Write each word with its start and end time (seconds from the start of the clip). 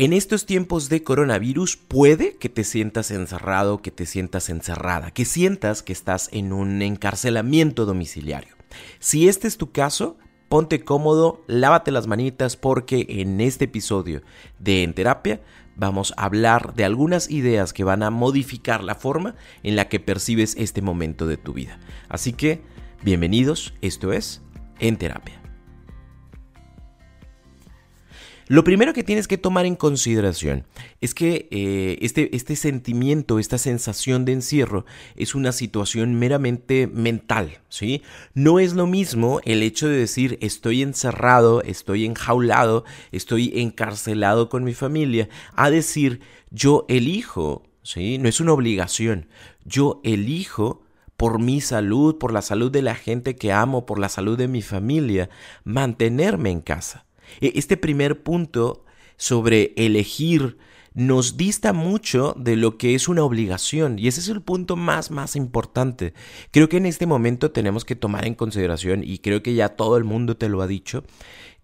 En 0.00 0.12
estos 0.12 0.46
tiempos 0.46 0.88
de 0.88 1.02
coronavirus 1.02 1.76
puede 1.76 2.36
que 2.36 2.48
te 2.48 2.62
sientas 2.62 3.10
encerrado, 3.10 3.82
que 3.82 3.90
te 3.90 4.06
sientas 4.06 4.48
encerrada, 4.48 5.10
que 5.10 5.24
sientas 5.24 5.82
que 5.82 5.92
estás 5.92 6.28
en 6.30 6.52
un 6.52 6.82
encarcelamiento 6.82 7.84
domiciliario. 7.84 8.54
Si 9.00 9.28
este 9.28 9.48
es 9.48 9.56
tu 9.56 9.72
caso, 9.72 10.16
ponte 10.48 10.84
cómodo, 10.84 11.42
lávate 11.48 11.90
las 11.90 12.06
manitas 12.06 12.56
porque 12.56 13.06
en 13.08 13.40
este 13.40 13.64
episodio 13.64 14.22
de 14.60 14.84
En 14.84 14.94
Terapia 14.94 15.40
vamos 15.74 16.14
a 16.16 16.26
hablar 16.26 16.74
de 16.74 16.84
algunas 16.84 17.28
ideas 17.28 17.72
que 17.72 17.82
van 17.82 18.04
a 18.04 18.10
modificar 18.10 18.84
la 18.84 18.94
forma 18.94 19.34
en 19.64 19.74
la 19.74 19.88
que 19.88 19.98
percibes 19.98 20.54
este 20.58 20.80
momento 20.80 21.26
de 21.26 21.38
tu 21.38 21.54
vida. 21.54 21.80
Así 22.08 22.32
que, 22.32 22.62
bienvenidos, 23.02 23.74
esto 23.80 24.12
es 24.12 24.42
En 24.78 24.96
Terapia. 24.96 25.47
Lo 28.50 28.64
primero 28.64 28.94
que 28.94 29.04
tienes 29.04 29.28
que 29.28 29.36
tomar 29.36 29.66
en 29.66 29.76
consideración 29.76 30.64
es 31.02 31.12
que 31.12 31.48
eh, 31.50 31.98
este, 32.00 32.34
este 32.34 32.56
sentimiento, 32.56 33.38
esta 33.38 33.58
sensación 33.58 34.24
de 34.24 34.32
encierro 34.32 34.86
es 35.16 35.34
una 35.34 35.52
situación 35.52 36.14
meramente 36.14 36.86
mental, 36.86 37.58
¿sí? 37.68 38.02
No 38.32 38.58
es 38.58 38.72
lo 38.72 38.86
mismo 38.86 39.40
el 39.44 39.62
hecho 39.62 39.86
de 39.86 39.98
decir 39.98 40.38
estoy 40.40 40.80
encerrado, 40.80 41.60
estoy 41.62 42.06
enjaulado, 42.06 42.84
estoy 43.12 43.52
encarcelado 43.54 44.48
con 44.48 44.64
mi 44.64 44.72
familia, 44.72 45.28
a 45.54 45.68
decir 45.68 46.20
yo 46.50 46.86
elijo, 46.88 47.64
¿sí? 47.82 48.16
No 48.16 48.30
es 48.30 48.40
una 48.40 48.54
obligación, 48.54 49.28
yo 49.66 50.00
elijo 50.04 50.80
por 51.18 51.38
mi 51.38 51.60
salud, 51.60 52.16
por 52.16 52.32
la 52.32 52.40
salud 52.40 52.70
de 52.70 52.80
la 52.80 52.94
gente 52.94 53.36
que 53.36 53.52
amo, 53.52 53.84
por 53.84 53.98
la 53.98 54.08
salud 54.08 54.38
de 54.38 54.48
mi 54.48 54.62
familia, 54.62 55.28
mantenerme 55.64 56.50
en 56.50 56.62
casa. 56.62 57.07
E, 57.40 57.52
este 57.56 57.76
primer 57.76 58.22
punto 58.22 58.84
sobre 59.16 59.72
elegir 59.76 60.58
nos 60.94 61.36
dista 61.36 61.72
mucho 61.72 62.34
de 62.36 62.56
lo 62.56 62.76
que 62.76 62.94
es 62.94 63.08
una 63.08 63.22
obligación 63.22 63.98
y 63.98 64.08
ese 64.08 64.20
es 64.20 64.28
el 64.28 64.42
punto 64.42 64.74
más 64.74 65.10
más 65.10 65.36
importante. 65.36 66.12
Creo 66.50 66.68
que 66.68 66.78
en 66.78 66.86
este 66.86 67.06
momento 67.06 67.52
tenemos 67.52 67.84
que 67.84 67.94
tomar 67.94 68.26
en 68.26 68.34
consideración 68.34 69.04
y 69.04 69.18
creo 69.18 69.42
que 69.42 69.54
ya 69.54 69.70
todo 69.70 69.96
el 69.96 70.04
mundo 70.04 70.36
te 70.36 70.48
lo 70.48 70.60
ha 70.60 70.66
dicho 70.66 71.04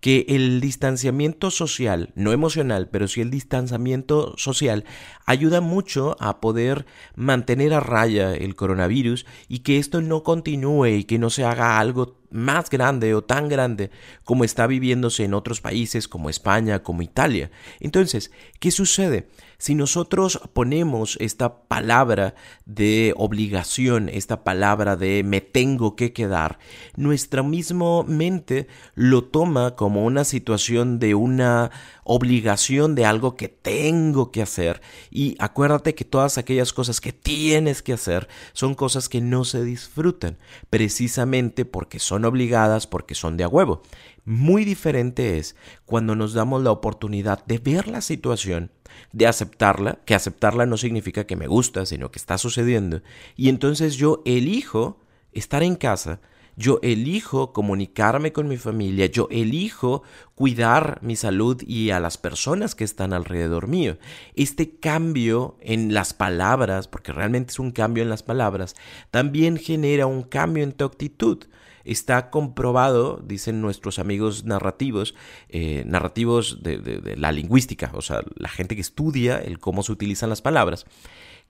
que 0.04 0.26
el 0.28 0.60
distanciamiento 0.60 1.50
social, 1.50 2.12
no 2.14 2.32
emocional, 2.32 2.90
pero 2.90 3.08
sí 3.08 3.22
el 3.22 3.30
distanciamiento 3.30 4.34
social, 4.36 4.84
ayuda 5.24 5.62
mucho 5.62 6.18
a 6.20 6.42
poder 6.42 6.84
mantener 7.16 7.72
a 7.72 7.80
raya 7.80 8.34
el 8.34 8.54
coronavirus 8.54 9.24
y 9.48 9.60
que 9.60 9.78
esto 9.78 10.02
no 10.02 10.22
continúe 10.22 10.88
y 10.88 11.04
que 11.04 11.18
no 11.18 11.30
se 11.30 11.44
haga 11.44 11.78
algo 11.78 12.18
más 12.34 12.68
grande 12.68 13.14
o 13.14 13.22
tan 13.22 13.48
grande 13.48 13.90
como 14.24 14.44
está 14.44 14.66
viviéndose 14.66 15.24
en 15.24 15.34
otros 15.34 15.60
países 15.60 16.08
como 16.08 16.28
España, 16.28 16.82
como 16.82 17.02
Italia. 17.02 17.50
Entonces, 17.80 18.32
¿qué 18.58 18.70
sucede? 18.70 19.28
Si 19.56 19.74
nosotros 19.74 20.40
ponemos 20.52 21.16
esta 21.20 21.60
palabra 21.62 22.34
de 22.66 23.14
obligación, 23.16 24.08
esta 24.08 24.42
palabra 24.42 24.96
de 24.96 25.22
me 25.22 25.40
tengo 25.40 25.96
que 25.96 26.12
quedar, 26.12 26.58
nuestra 26.96 27.42
misma 27.42 28.02
mente 28.02 28.66
lo 28.94 29.24
toma 29.24 29.76
como 29.76 30.04
una 30.04 30.24
situación 30.24 30.98
de 30.98 31.14
una 31.14 31.70
obligación 32.02 32.94
de 32.94 33.06
algo 33.06 33.36
que 33.36 33.48
tengo 33.48 34.32
que 34.32 34.42
hacer. 34.42 34.82
Y 35.10 35.36
acuérdate 35.38 35.94
que 35.94 36.04
todas 36.04 36.36
aquellas 36.36 36.72
cosas 36.72 37.00
que 37.00 37.12
tienes 37.12 37.80
que 37.80 37.94
hacer 37.94 38.28
son 38.52 38.74
cosas 38.74 39.08
que 39.08 39.20
no 39.20 39.44
se 39.44 39.64
disfrutan, 39.64 40.36
precisamente 40.68 41.64
porque 41.64 41.98
son 41.98 42.23
obligadas, 42.24 42.86
porque 42.86 43.14
son 43.14 43.36
de 43.36 43.44
a 43.44 43.48
huevo. 43.48 43.82
Muy 44.24 44.64
diferente 44.64 45.38
es 45.38 45.56
cuando 45.84 46.16
nos 46.16 46.32
damos 46.32 46.62
la 46.62 46.70
oportunidad 46.70 47.44
de 47.46 47.58
ver 47.58 47.88
la 47.88 48.00
situación, 48.00 48.70
de 49.12 49.26
aceptarla, 49.26 49.98
que 50.04 50.14
aceptarla 50.14 50.66
no 50.66 50.76
significa 50.76 51.26
que 51.26 51.36
me 51.36 51.46
gusta, 51.46 51.84
sino 51.86 52.10
que 52.10 52.18
está 52.18 52.38
sucediendo, 52.38 53.02
y 53.36 53.48
entonces 53.48 53.96
yo 53.96 54.22
elijo 54.24 55.00
estar 55.32 55.62
en 55.62 55.76
casa, 55.76 56.20
yo 56.56 56.78
elijo 56.82 57.52
comunicarme 57.52 58.32
con 58.32 58.48
mi 58.48 58.56
familia, 58.56 59.06
yo 59.06 59.26
elijo 59.30 60.02
cuidar 60.34 61.00
mi 61.02 61.16
salud 61.16 61.60
y 61.66 61.90
a 61.90 62.00
las 62.00 62.16
personas 62.16 62.74
que 62.74 62.84
están 62.84 63.12
alrededor 63.12 63.66
mío. 63.66 63.98
Este 64.36 64.76
cambio 64.76 65.56
en 65.60 65.94
las 65.94 66.14
palabras, 66.14 66.86
porque 66.86 67.12
realmente 67.12 67.52
es 67.52 67.58
un 67.58 67.72
cambio 67.72 68.02
en 68.02 68.08
las 68.08 68.22
palabras, 68.22 68.76
también 69.10 69.56
genera 69.56 70.06
un 70.06 70.22
cambio 70.22 70.62
en 70.62 70.72
tu 70.72 70.84
actitud 70.84 71.44
está 71.84 72.30
comprobado, 72.30 73.20
dicen 73.24 73.60
nuestros 73.60 73.98
amigos 73.98 74.44
narrativos, 74.44 75.14
eh, 75.48 75.84
narrativos 75.86 76.62
de, 76.62 77.14
la 77.16 77.32
lingüística, 77.32 77.90
o 77.94 78.02
sea, 78.02 78.22
la 78.36 78.48
gente 78.48 78.74
que 78.74 78.80
estudia 78.80 79.38
el 79.38 79.58
cómo 79.58 79.82
se 79.82 79.92
utilizan 79.92 80.30
las 80.30 80.42
palabras, 80.42 80.86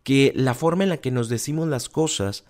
que 0.03 0.33
la 0.34 0.55
forma 0.55 0.84
en 0.84 0.91
la 0.91 0.99
que 0.99 1.11
nos 1.11 1.28
decimos 1.28 1.69
las 1.69 1.89
cosas 1.89 2.45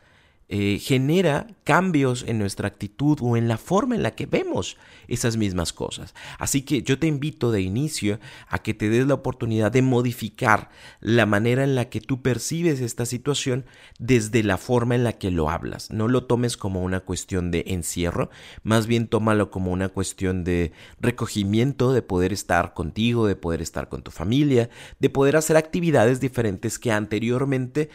eh, 0.48 0.78
genera 0.78 1.46
cambios 1.64 2.24
en 2.28 2.38
nuestra 2.38 2.68
actitud 2.68 3.18
o 3.22 3.36
en 3.36 3.48
la 3.48 3.56
forma 3.56 3.94
en 3.94 4.02
la 4.02 4.14
que 4.14 4.26
vemos 4.26 4.76
esas 5.08 5.38
mismas 5.38 5.72
cosas. 5.72 6.14
Así 6.38 6.62
que 6.62 6.82
yo 6.82 6.98
te 6.98 7.06
invito 7.06 7.50
de 7.50 7.62
inicio 7.62 8.20
a 8.48 8.58
que 8.58 8.74
te 8.74 8.90
des 8.90 9.06
la 9.06 9.14
oportunidad 9.14 9.72
de 9.72 9.80
modificar 9.80 10.70
la 11.00 11.24
manera 11.24 11.64
en 11.64 11.74
la 11.74 11.88
que 11.88 12.00
tú 12.00 12.20
percibes 12.20 12.80
esta 12.80 13.06
situación 13.06 13.64
desde 13.98 14.42
la 14.42 14.58
forma 14.58 14.94
en 14.94 15.04
la 15.04 15.14
que 15.14 15.30
lo 15.30 15.48
hablas. 15.48 15.90
No 15.90 16.08
lo 16.08 16.24
tomes 16.24 16.58
como 16.58 16.82
una 16.82 17.00
cuestión 17.00 17.50
de 17.50 17.64
encierro, 17.68 18.28
más 18.62 18.86
bien 18.86 19.08
tómalo 19.08 19.50
como 19.50 19.72
una 19.72 19.88
cuestión 19.88 20.44
de 20.44 20.72
recogimiento, 21.00 21.92
de 21.92 22.02
poder 22.02 22.34
estar 22.34 22.74
contigo, 22.74 23.26
de 23.26 23.36
poder 23.36 23.62
estar 23.62 23.88
con 23.88 24.02
tu 24.02 24.10
familia, 24.10 24.68
de 25.00 25.10
poder 25.10 25.36
hacer 25.36 25.56
actividades 25.56 26.20
diferentes 26.20 26.78
que 26.78 26.92
anteriormente 26.92 27.88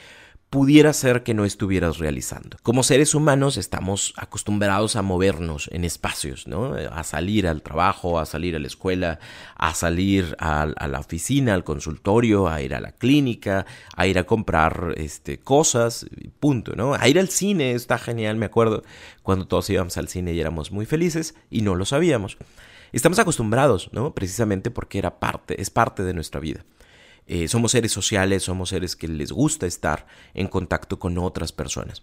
pudiera 0.50 0.94
ser 0.94 1.22
que 1.22 1.36
no 1.36 1.46
estuvieras 1.46 2.00
realizando. 2.00 2.58
Como 2.64 2.82
seres 2.82 3.14
humanos 3.14 3.56
estamos 3.58 4.14
acostumbrados 4.18 4.96
a 4.96 5.04
movernos 5.04 5.70
en 5.72 5.84
espacios, 5.84 6.48
¿no? 6.48 6.74
A 6.74 7.04
salir 7.04 7.48
al 7.48 7.62
trabajo, 7.62 8.20
a 8.20 8.26
salir 8.26 8.56
a 8.56 8.60
la 8.60 8.66
escuela, 8.66 9.20
a 9.56 9.76
salir 9.76 10.36
a, 10.40 10.66
la 10.66 11.00
oficina, 11.00 11.54
al 11.54 11.64
consultorio, 11.64 12.48
a 12.48 12.64
ir 12.64 12.74
a 12.74 12.82
la 12.82 12.94
clínica, 12.94 13.68
a 13.96 14.08
ir 14.08 14.18
a 14.18 14.24
comprar 14.24 14.96
este, 14.98 15.40
cosas, 15.40 16.08
punto, 16.40 16.76
¿no? 16.76 16.96
A 16.96 17.08
ir 17.08 17.20
al 17.20 17.30
cine, 17.30 17.74
está 17.74 18.00
genial, 18.00 18.36
me 18.38 18.48
acuerdo 18.48 18.84
cuando 19.22 19.48
todos 19.48 19.70
íbamos 19.70 19.98
al 19.98 20.08
cine 20.08 20.34
y 20.34 20.40
éramos 20.40 20.72
muy 20.72 20.88
felices 20.88 21.36
y 21.52 21.62
no 21.62 21.76
lo 21.76 21.86
sabíamos. 21.86 22.38
Estamos 22.92 23.20
acostumbrados, 23.20 23.90
¿no? 23.92 24.16
Precisamente 24.16 24.72
porque 24.72 24.98
era 24.98 25.20
parte, 25.20 25.62
es 25.62 25.70
parte 25.70 26.02
de 26.02 26.16
nuestra 26.16 26.40
vida. 26.40 26.66
Eh, 27.30 27.48
somos 27.48 27.74
seres 27.74 27.92
sociales, 27.92 28.42
somos 28.42 28.70
seres 28.70 28.96
que 28.96 29.08
les 29.08 29.32
gusta 29.32 29.68
estar 29.68 30.08
en 30.34 30.48
contacto 30.48 30.98
con 30.98 31.16
otras 31.20 31.52
personas. 31.52 32.02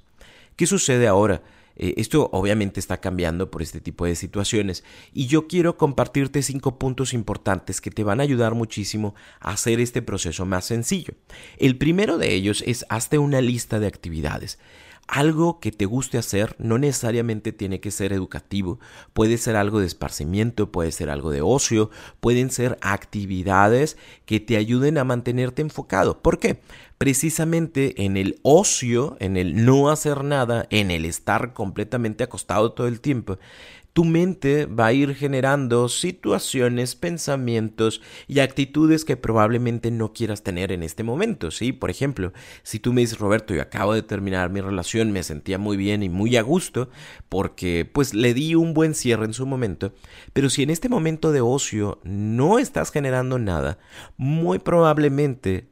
¿Qué 0.54 0.68
sucede 0.68 1.08
ahora? 1.08 1.42
Eh, 1.74 1.94
esto 1.96 2.30
obviamente 2.32 2.78
está 2.78 3.00
cambiando 3.00 3.50
por 3.50 3.60
este 3.60 3.80
tipo 3.80 4.06
de 4.06 4.14
situaciones 4.14 4.84
y 5.12 5.26
yo 5.26 5.48
quiero 5.48 5.76
compartirte 5.76 6.42
cinco 6.42 6.78
puntos 6.78 7.12
importantes 7.12 7.80
que 7.80 7.90
te 7.90 8.04
van 8.04 8.20
a 8.20 8.22
ayudar 8.22 8.54
muchísimo 8.54 9.16
a 9.40 9.50
hacer 9.50 9.80
este 9.80 10.00
proceso 10.00 10.46
más 10.46 10.64
sencillo. 10.64 11.14
El 11.58 11.76
primero 11.76 12.18
de 12.18 12.32
ellos 12.32 12.62
es 12.64 12.86
hazte 12.88 13.18
una 13.18 13.40
lista 13.40 13.80
de 13.80 13.88
actividades 13.88 14.60
algo 15.08 15.60
que 15.60 15.72
te 15.72 15.84
guste 15.84 16.18
hacer 16.18 16.56
no 16.58 16.78
necesariamente 16.78 17.52
tiene 17.52 17.80
que 17.80 17.90
ser 17.90 18.12
educativo, 18.12 18.78
puede 19.12 19.38
ser 19.38 19.56
algo 19.56 19.80
de 19.80 19.86
esparcimiento, 19.86 20.72
puede 20.72 20.92
ser 20.92 21.10
algo 21.10 21.30
de 21.30 21.42
ocio, 21.42 21.90
pueden 22.20 22.50
ser 22.50 22.78
actividades 22.80 23.96
que 24.24 24.40
te 24.40 24.56
ayuden 24.56 24.98
a 24.98 25.04
mantenerte 25.04 25.62
enfocado. 25.62 26.20
¿Por 26.20 26.38
qué? 26.38 26.60
Precisamente 26.98 28.04
en 28.04 28.16
el 28.16 28.38
ocio, 28.42 29.16
en 29.20 29.36
el 29.36 29.64
no 29.64 29.90
hacer 29.90 30.24
nada, 30.24 30.66
en 30.70 30.90
el 30.90 31.04
estar 31.04 31.52
completamente 31.52 32.24
acostado 32.24 32.72
todo 32.72 32.88
el 32.88 33.00
tiempo, 33.00 33.38
tu 33.96 34.04
mente 34.04 34.66
va 34.66 34.88
a 34.88 34.92
ir 34.92 35.14
generando 35.14 35.88
situaciones, 35.88 36.94
pensamientos 36.94 38.02
y 38.28 38.40
actitudes 38.40 39.06
que 39.06 39.16
probablemente 39.16 39.90
no 39.90 40.12
quieras 40.12 40.42
tener 40.42 40.70
en 40.70 40.82
este 40.82 41.02
momento, 41.02 41.50
¿sí? 41.50 41.72
Por 41.72 41.88
ejemplo, 41.88 42.34
si 42.62 42.78
tú 42.78 42.92
me 42.92 43.00
dices, 43.00 43.18
Roberto, 43.18 43.54
yo 43.54 43.62
acabo 43.62 43.94
de 43.94 44.02
terminar 44.02 44.50
mi 44.50 44.60
relación, 44.60 45.12
me 45.12 45.22
sentía 45.22 45.56
muy 45.56 45.78
bien 45.78 46.02
y 46.02 46.10
muy 46.10 46.36
a 46.36 46.42
gusto 46.42 46.90
porque 47.30 47.90
pues 47.90 48.12
le 48.12 48.34
di 48.34 48.54
un 48.54 48.74
buen 48.74 48.94
cierre 48.94 49.24
en 49.24 49.32
su 49.32 49.46
momento, 49.46 49.94
pero 50.34 50.50
si 50.50 50.62
en 50.62 50.68
este 50.68 50.90
momento 50.90 51.32
de 51.32 51.40
ocio 51.40 51.98
no 52.04 52.58
estás 52.58 52.90
generando 52.90 53.38
nada, 53.38 53.78
muy 54.18 54.58
probablemente 54.58 55.68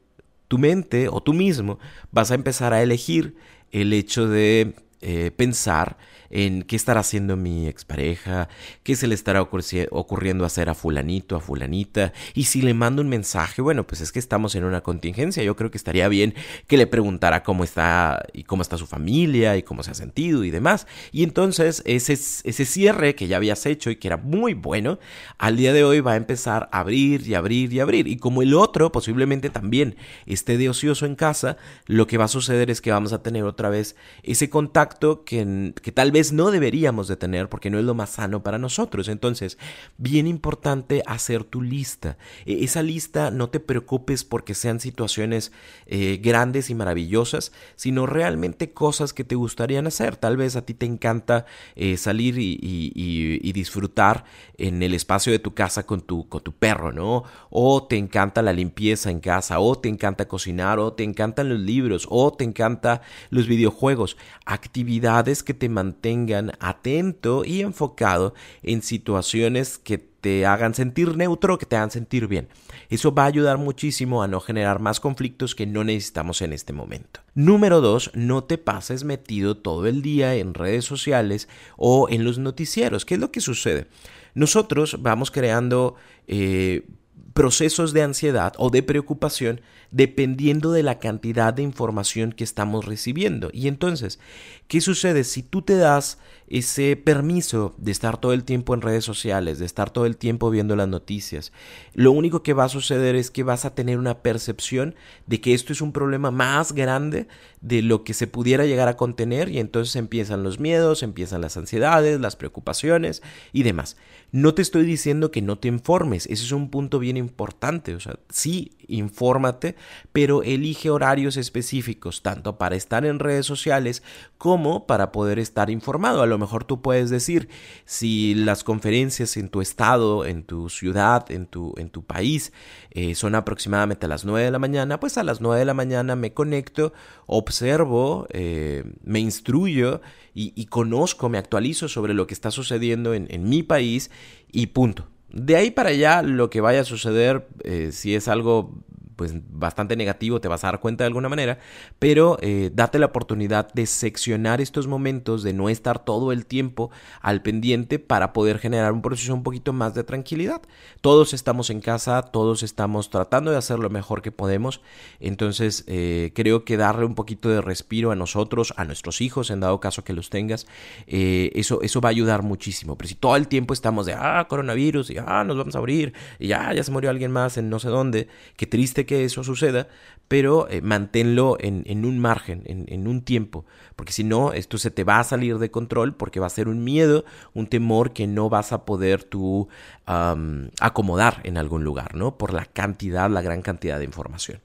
tu 0.49 0.57
mente 0.57 1.09
o 1.11 1.23
tú 1.23 1.35
mismo 1.35 1.79
vas 2.11 2.31
a 2.31 2.37
empezar 2.37 2.73
a 2.73 2.83
elegir 2.83 3.37
el 3.71 3.93
hecho 3.93 4.27
de 4.27 4.77
eh, 5.03 5.31
pensar 5.31 5.99
en 6.31 6.63
qué 6.63 6.77
estará 6.77 7.01
haciendo 7.01 7.37
mi 7.37 7.67
expareja, 7.67 8.49
qué 8.83 8.97
se 8.97 9.07
le 9.07 9.15
estará 9.15 9.43
ocurriendo 9.43 10.45
hacer 10.45 10.69
a 10.69 10.75
fulanito, 10.75 11.37
a 11.37 11.41
fulanita, 11.41 12.13
y 12.35 12.45
si 12.45 12.63
le 12.63 12.75
mando 12.75 13.03
un 13.03 13.09
mensaje, 13.09 13.63
bueno, 13.63 13.87
pues 13.87 14.01
es 14.01 14.13
que 14.13 14.19
estamos 14.19 14.55
en 14.55 14.65
una 14.65 14.83
contingencia, 14.83 15.43
yo 15.43 15.57
creo 15.57 15.71
que 15.71 15.79
estaría 15.79 16.09
bien 16.09 16.35
que 16.67 16.77
le 16.77 16.87
preguntara 16.87 17.43
cómo 17.43 17.65
está 17.65 18.25
y 18.33 18.45
cómo 18.45 18.63
está 18.63 18.77
su 18.77 18.87
familia 18.87 19.57
y 19.57 19.63
cómo 19.63 19.83
se 19.83 19.91
ha 19.91 19.95
sentido 19.95 20.45
y 20.45 20.51
demás. 20.51 20.87
Y 21.13 21.23
entonces 21.23 21.83
ese, 21.87 22.13
ese 22.13 22.65
cierre 22.65 23.15
que 23.15 23.27
ya 23.27 23.37
habías 23.37 23.67
hecho 23.67 23.91
y 23.91 23.97
que 23.97 24.09
era 24.09 24.17
muy 24.17 24.55
bueno, 24.55 24.99
al 25.39 25.57
día 25.57 25.73
de 25.73 25.85
hoy 25.85 26.01
va 26.01 26.13
a 26.13 26.17
empezar 26.17 26.69
a 26.73 26.81
abrir 26.81 27.27
y 27.27 27.35
abrir 27.35 27.73
y 27.73 27.81
abrir. 27.81 28.09
Y 28.09 28.17
como 28.17 28.43
el 28.43 28.55
otro 28.55 28.93
posiblemente 28.93 29.51
también 29.51 29.97
esté 30.27 30.59
de 30.59 30.69
ocioso 30.69 31.07
en 31.07 31.17
casa, 31.17 31.57
lo 31.87 32.07
que 32.07 32.19
va 32.19 32.25
a 32.25 32.29
suceder 32.29 32.71
es 32.71 32.81
que 32.81 32.91
vamos 32.91 33.13
a 33.13 33.23
tener 33.23 33.45
otra 33.45 33.69
vez 33.69 33.97
ese 34.23 34.51
contacto 34.51 35.25
que, 35.25 35.73
que 35.83 35.93
tal 35.93 36.13
vez 36.13 36.24
no 36.33 36.51
deberíamos 36.51 37.09
de 37.09 37.17
tener 37.17 37.49
porque 37.49 37.71
no 37.71 37.79
es 37.79 37.85
lo 37.85 37.95
más 37.95 38.11
sano 38.11 38.43
para 38.43 38.59
nosotros. 38.59 39.09
Entonces, 39.09 39.59
bien 39.99 40.27
importante 40.27 41.03
hacer 41.07 41.45
tu 41.45 41.63
lista. 41.63 42.17
E, 42.47 42.65
esa 42.65 42.83
lista 42.83 43.31
no 43.31 43.51
te 43.51 43.61
preocupes 43.61 44.25
porque 44.25 44.55
sean 44.55 44.81
situaciones 44.81 45.53
eh, 45.87 46.21
grandes 46.23 46.71
y 46.71 46.75
maravillosas, 46.75 47.53
sino 47.77 48.07
realmente 48.07 48.73
cosas 48.73 49.13
que 49.13 49.25
te 49.25 49.35
gustarían 49.35 49.87
hacer. 49.87 50.17
Tal 50.17 50.37
vez 50.37 50.57
a 50.57 50.65
ti 50.65 50.75
te 50.75 50.87
encanta 50.87 51.47
eh, 51.77 51.97
salir 51.97 52.39
y, 52.39 53.53
disfrutar 53.55 54.25
en 54.59 54.83
el 54.83 54.95
espacio 54.95 55.31
de 55.31 55.39
tu 55.39 55.55
casa 55.55 55.87
con 55.87 56.01
tu, 56.01 56.29
con 56.29 56.43
tu 56.43 56.53
perro, 56.53 56.93
¿no? 56.93 57.23
O 57.51 57.87
te 57.87 57.97
encanta 57.97 58.43
la 58.43 58.53
limpieza 58.53 59.11
en 59.11 59.21
casa, 59.21 59.61
o 59.61 59.79
te 59.79 59.89
encanta 59.89 60.27
cocinar, 60.27 60.81
o 60.81 60.93
te 60.93 61.05
encantan 61.05 61.49
los 61.49 61.61
libros, 61.61 62.09
o 62.11 62.33
te 62.33 62.43
encanta 62.43 63.03
los 63.31 63.47
videojuegos. 63.47 64.17
Actividades 64.45 65.43
que 65.45 65.55
te 65.55 65.69
mantengan 66.05 66.53
atento 66.61 67.45
y 67.45 67.63
enfocado 67.63 68.35
en 68.63 68.83
situaciones 68.83 69.79
que 69.79 69.97
te 69.97 70.45
hagan 70.45 70.75
sentir 70.75 71.17
neutro, 71.17 71.57
que 71.57 71.65
te 71.65 71.77
hagan 71.77 71.91
sentir 71.91 72.27
bien. 72.27 72.49
Eso 72.91 73.15
va 73.15 73.25
a 73.25 73.27
ayudar 73.27 73.57
muchísimo 73.57 74.23
a 74.23 74.29
no 74.29 74.41
generar 74.41 74.81
más 74.81 75.01
conflictos 75.01 75.55
que 75.55 75.67
no 75.67 75.83
necesitamos 75.83 76.43
en 76.43 76.53
este 76.53 76.75
momento. 76.75 77.21
Número 77.35 77.81
dos, 77.81 78.11
no 78.15 78.45
te 78.45 78.59
pases 78.59 79.05
metido 79.05 79.57
todo 79.57 79.87
el 79.87 80.03
día 80.03 80.35
en 80.35 80.53
redes 80.53 80.85
sociales 80.85 81.49
o 81.79 82.09
en 82.11 82.25
los 82.25 82.39
noticieros. 82.39 83.07
¿Qué 83.07 83.15
es 83.15 83.21
lo 83.21 83.33
que 83.33 83.41
sucede? 83.41 83.87
Nosotros 84.35 84.99
vamos 85.01 85.31
creando 85.31 85.95
eh, 86.27 86.87
procesos 87.35 87.93
de 87.93 88.03
ansiedad 88.03 88.55
o 88.59 88.71
de 88.71 88.83
preocupación 88.83 89.61
dependiendo 89.91 90.73
de 90.73 90.83
la 90.83 90.99
cantidad 90.99 91.55
de 91.55 91.63
información 91.63 92.33
que 92.33 92.43
estamos 92.43 92.85
recibiendo. 92.85 93.51
Y 93.53 93.69
entonces, 93.69 94.19
¿qué 94.67 94.81
sucede 94.81 95.23
si 95.23 95.43
tú 95.43 95.63
te 95.63 95.77
das 95.77 96.19
ese 96.49 96.97
permiso 96.97 97.75
de 97.79 97.93
estar 97.93 98.19
todo 98.19 98.33
el 98.33 98.43
tiempo 98.43 98.75
en 98.75 98.83
redes 98.83 99.05
sociales, 99.05 99.61
de 99.61 99.67
estar 99.67 99.91
todo 99.91 100.07
el 100.07 100.17
tiempo 100.17 100.51
viendo 100.51 100.75
las 100.75 100.89
noticias? 100.89 101.53
Lo 101.93 102.11
único 102.11 102.43
que 102.43 102.55
va 102.55 102.65
a 102.65 102.69
suceder 102.69 103.15
es 103.15 103.31
que 103.31 103.45
vas 103.45 103.65
a 103.65 103.75
tener 103.75 103.99
una 103.99 104.19
percepción 104.19 104.97
de 105.27 105.41
que 105.41 105.55
esto 105.55 105.73
es 105.73 105.81
un 105.81 105.93
problema 105.93 106.33
más 106.33 106.73
grande 106.73 107.29
de 107.61 107.83
lo 107.83 108.03
que 108.03 108.15
se 108.15 108.27
pudiera 108.27 108.67
llegar 108.67 108.89
a 108.89 108.97
contener 108.97 109.49
y 109.49 109.59
entonces 109.59 109.97
empiezan 109.97 110.43
los 110.43 110.59
miedos, 110.59 111.03
empiezan 111.03 111.41
las 111.41 111.57
ansiedades, 111.57 112.21
las 112.21 112.35
preocupaciones 112.37 113.23
y 113.53 113.63
demás. 113.63 113.97
No 114.35 114.53
te 114.53 114.63
estoy 114.63 114.85
diciendo 114.85 115.31
que 115.31 115.43
no 115.43 115.61
te 115.61 115.69
informes, 115.69 116.27
ese 116.27 116.43
es 116.43 116.51
un 116.51 116.69
punto 116.69 116.99
bien 116.99 117.17
importante, 117.17 117.95
o 117.95 118.01
sea, 118.01 118.19
sí, 118.31 118.73
infórmate, 118.89 119.77
pero 120.13 120.43
elige 120.43 120.91
horarios 120.91 121.37
específicos, 121.37 122.23
tanto 122.23 122.59
para 122.59 122.77
estar 122.77 123.05
en 123.05 123.19
redes 123.19 123.47
sociales 123.47 124.03
como 124.39 124.87
para 124.87 125.13
poder 125.13 125.39
estar 125.39 125.71
informado. 125.71 126.23
A 126.23 126.27
lo 126.27 126.39
mejor 126.39 126.65
tú 126.65 126.83
puedes 126.83 127.11
decir, 127.11 127.49
si 127.85 128.35
las 128.35 128.65
conferencias 128.65 129.37
en 129.37 129.49
tu 129.49 129.61
estado, 129.61 130.25
en 130.25 130.45
tu 130.45 130.69
ciudad, 130.69 131.31
en 131.31 131.47
tu, 131.47 131.75
en 131.77 131.91
tu 131.91 132.05
país, 132.05 132.53
eh, 132.91 133.15
son 133.15 133.35
aproximadamente 133.35 134.07
a 134.07 134.09
las 134.09 134.25
9 134.25 134.45
de 134.45 134.51
la 134.51 134.59
mañana, 134.59 135.01
pues 135.01 135.19
a 135.19 135.25
las 135.25 135.41
9 135.41 135.59
de 135.59 135.65
la 135.65 135.75
mañana 135.75 136.17
me 136.17 136.33
conecto, 136.33 136.93
observo, 137.27 138.27
eh, 138.31 138.85
me 139.03 139.21
instruyo 139.21 140.01
y, 140.37 140.67
conozco, 140.67 141.29
me 141.29 141.39
actualizo 141.39 141.89
sobre 141.89 142.13
lo 142.13 142.27
que 142.27 142.35
está 142.35 142.51
sucediendo 142.51 143.15
en, 143.15 143.29
en 143.31 143.49
mi 143.49 143.63
país 143.63 144.11
y 144.51 144.67
punto. 144.67 145.14
De 145.35 145.57
ahí 145.57 145.73
para 145.73 145.89
allá, 145.89 146.23
lo 146.23 146.49
que 146.49 146.61
vaya 146.61 146.83
a 146.83 146.85
suceder, 146.85 147.49
eh, 147.65 147.91
si 147.91 148.15
es 148.15 148.29
algo 148.29 148.73
pues 149.17 149.35
bastante 149.51 149.97
negativo, 149.97 150.41
te 150.41 150.49
vas 150.49 150.65
a 150.65 150.69
dar 150.69 150.81
cuenta 150.81 151.05
de 151.05 151.09
alguna 151.09 151.29
manera, 151.29 151.59
pero 151.99 152.39
eh, 152.41 152.71
date 152.73 152.99
la 152.99 153.07
oportunidad 153.07 153.73
de 153.73 153.87
seccionar 153.87 154.61
estos 154.61 154.87
momentos, 154.87 155.43
de 155.43 155.53
no 155.53 155.69
estar 155.69 156.05
todo 156.05 156.33
el 156.33 156.47
tiempo 156.47 156.91
al 157.21 157.43
pendiente 157.43 157.99
para 157.99 158.33
poder 158.33 158.59
generar 158.59 158.93
un 158.93 159.03
proceso 159.03 159.35
un 159.35 159.43
poquito 159.43 159.73
más 159.73 159.95
de 159.95 160.05
tranquilidad. 160.05 160.63
Todos 161.01 161.35
estamos 161.35 161.71
en 161.71 161.81
casa, 161.81 162.23
todos 162.23 162.63
estamos 162.63 163.11
tratando 163.11 163.51
de 163.51 163.57
hacer 163.57 163.79
lo 163.79 163.91
mejor 163.91 164.23
que 164.23 164.33
podemos, 164.33 164.81
entonces 165.21 165.85
eh, 165.87 166.33
creo 166.35 166.65
que 166.65 166.77
darle 166.77 167.05
un 167.05 167.15
poquito 167.15 167.49
de 167.49 167.61
respiro 167.61 168.11
a 168.11 168.17
nosotros, 168.17 168.75
a 168.77 168.85
nuestros 168.85 169.21
hijos, 169.21 169.51
en 169.51 169.61
dado 169.61 169.81
caso 169.81 170.05
que 170.05 170.13
los 170.13 170.31
tengas, 170.31 170.67
eh, 171.07 171.51
eso, 171.55 171.83
eso 171.83 172.01
va 172.01 172.09
a 172.09 172.11
ayudar 172.11 172.43
muchísimo. 172.43 172.97
Pero 172.97 173.09
si 173.09 173.15
todo 173.15 173.37
el 173.37 173.49
tiempo 173.49 173.75
estamos 173.75 174.07
de, 174.07 174.15
ah, 174.15 174.47
coronavirus, 174.49 175.11
y 175.11 175.19
ah, 175.19 175.45
nos 175.45 175.57
vamos 175.57 175.75
a 175.75 175.79
abrir, 175.79 176.13
y 176.39 176.49
ya, 176.49 176.73
ya 176.73 176.83
se 176.83 176.91
murió 176.91 177.11
alguien 177.11 177.33
más 177.33 177.57
en 177.57 177.71
no 177.71 177.79
sé 177.79 177.89
dónde, 177.89 178.29
qué 178.57 178.67
triste 178.67 179.04
que 179.07 179.25
eso 179.25 179.45
suceda, 179.45 179.89
pero 180.29 180.69
eh, 180.69 180.81
manténlo 180.81 181.57
en, 181.61 182.05
un 182.05 182.19
margen, 182.19 182.63
en, 182.67 183.07
un 183.07 183.23
tiempo, 183.23 183.65
porque 183.97 184.13
si 184.13 184.25
no, 184.25 184.53
esto 184.53 184.79
se 184.79 184.91
te 184.91 185.05
va 185.05 185.21
a 185.21 185.25
salir 185.25 185.59
de 185.59 185.71
control 185.71 186.15
porque 186.15 186.41
va 186.41 186.47
a 186.47 186.51
ser 186.51 186.69
un 186.69 186.83
miedo, 186.83 187.25
un 187.53 187.67
temor 187.67 188.13
que 188.13 188.27
no 188.27 188.49
vas 188.49 188.73
a 188.73 188.85
poder 188.85 189.25
tú 189.25 189.69
acomodar 190.07 191.41
en 191.45 191.57
algún 191.59 191.85
lugar, 191.85 192.15
¿no? 192.15 192.37
Por 192.39 192.53
la 192.53 192.65
cantidad, 192.65 193.31
la 193.31 193.43
gran 193.43 193.63
cantidad 193.63 193.99
de 193.99 194.05
información. 194.05 194.61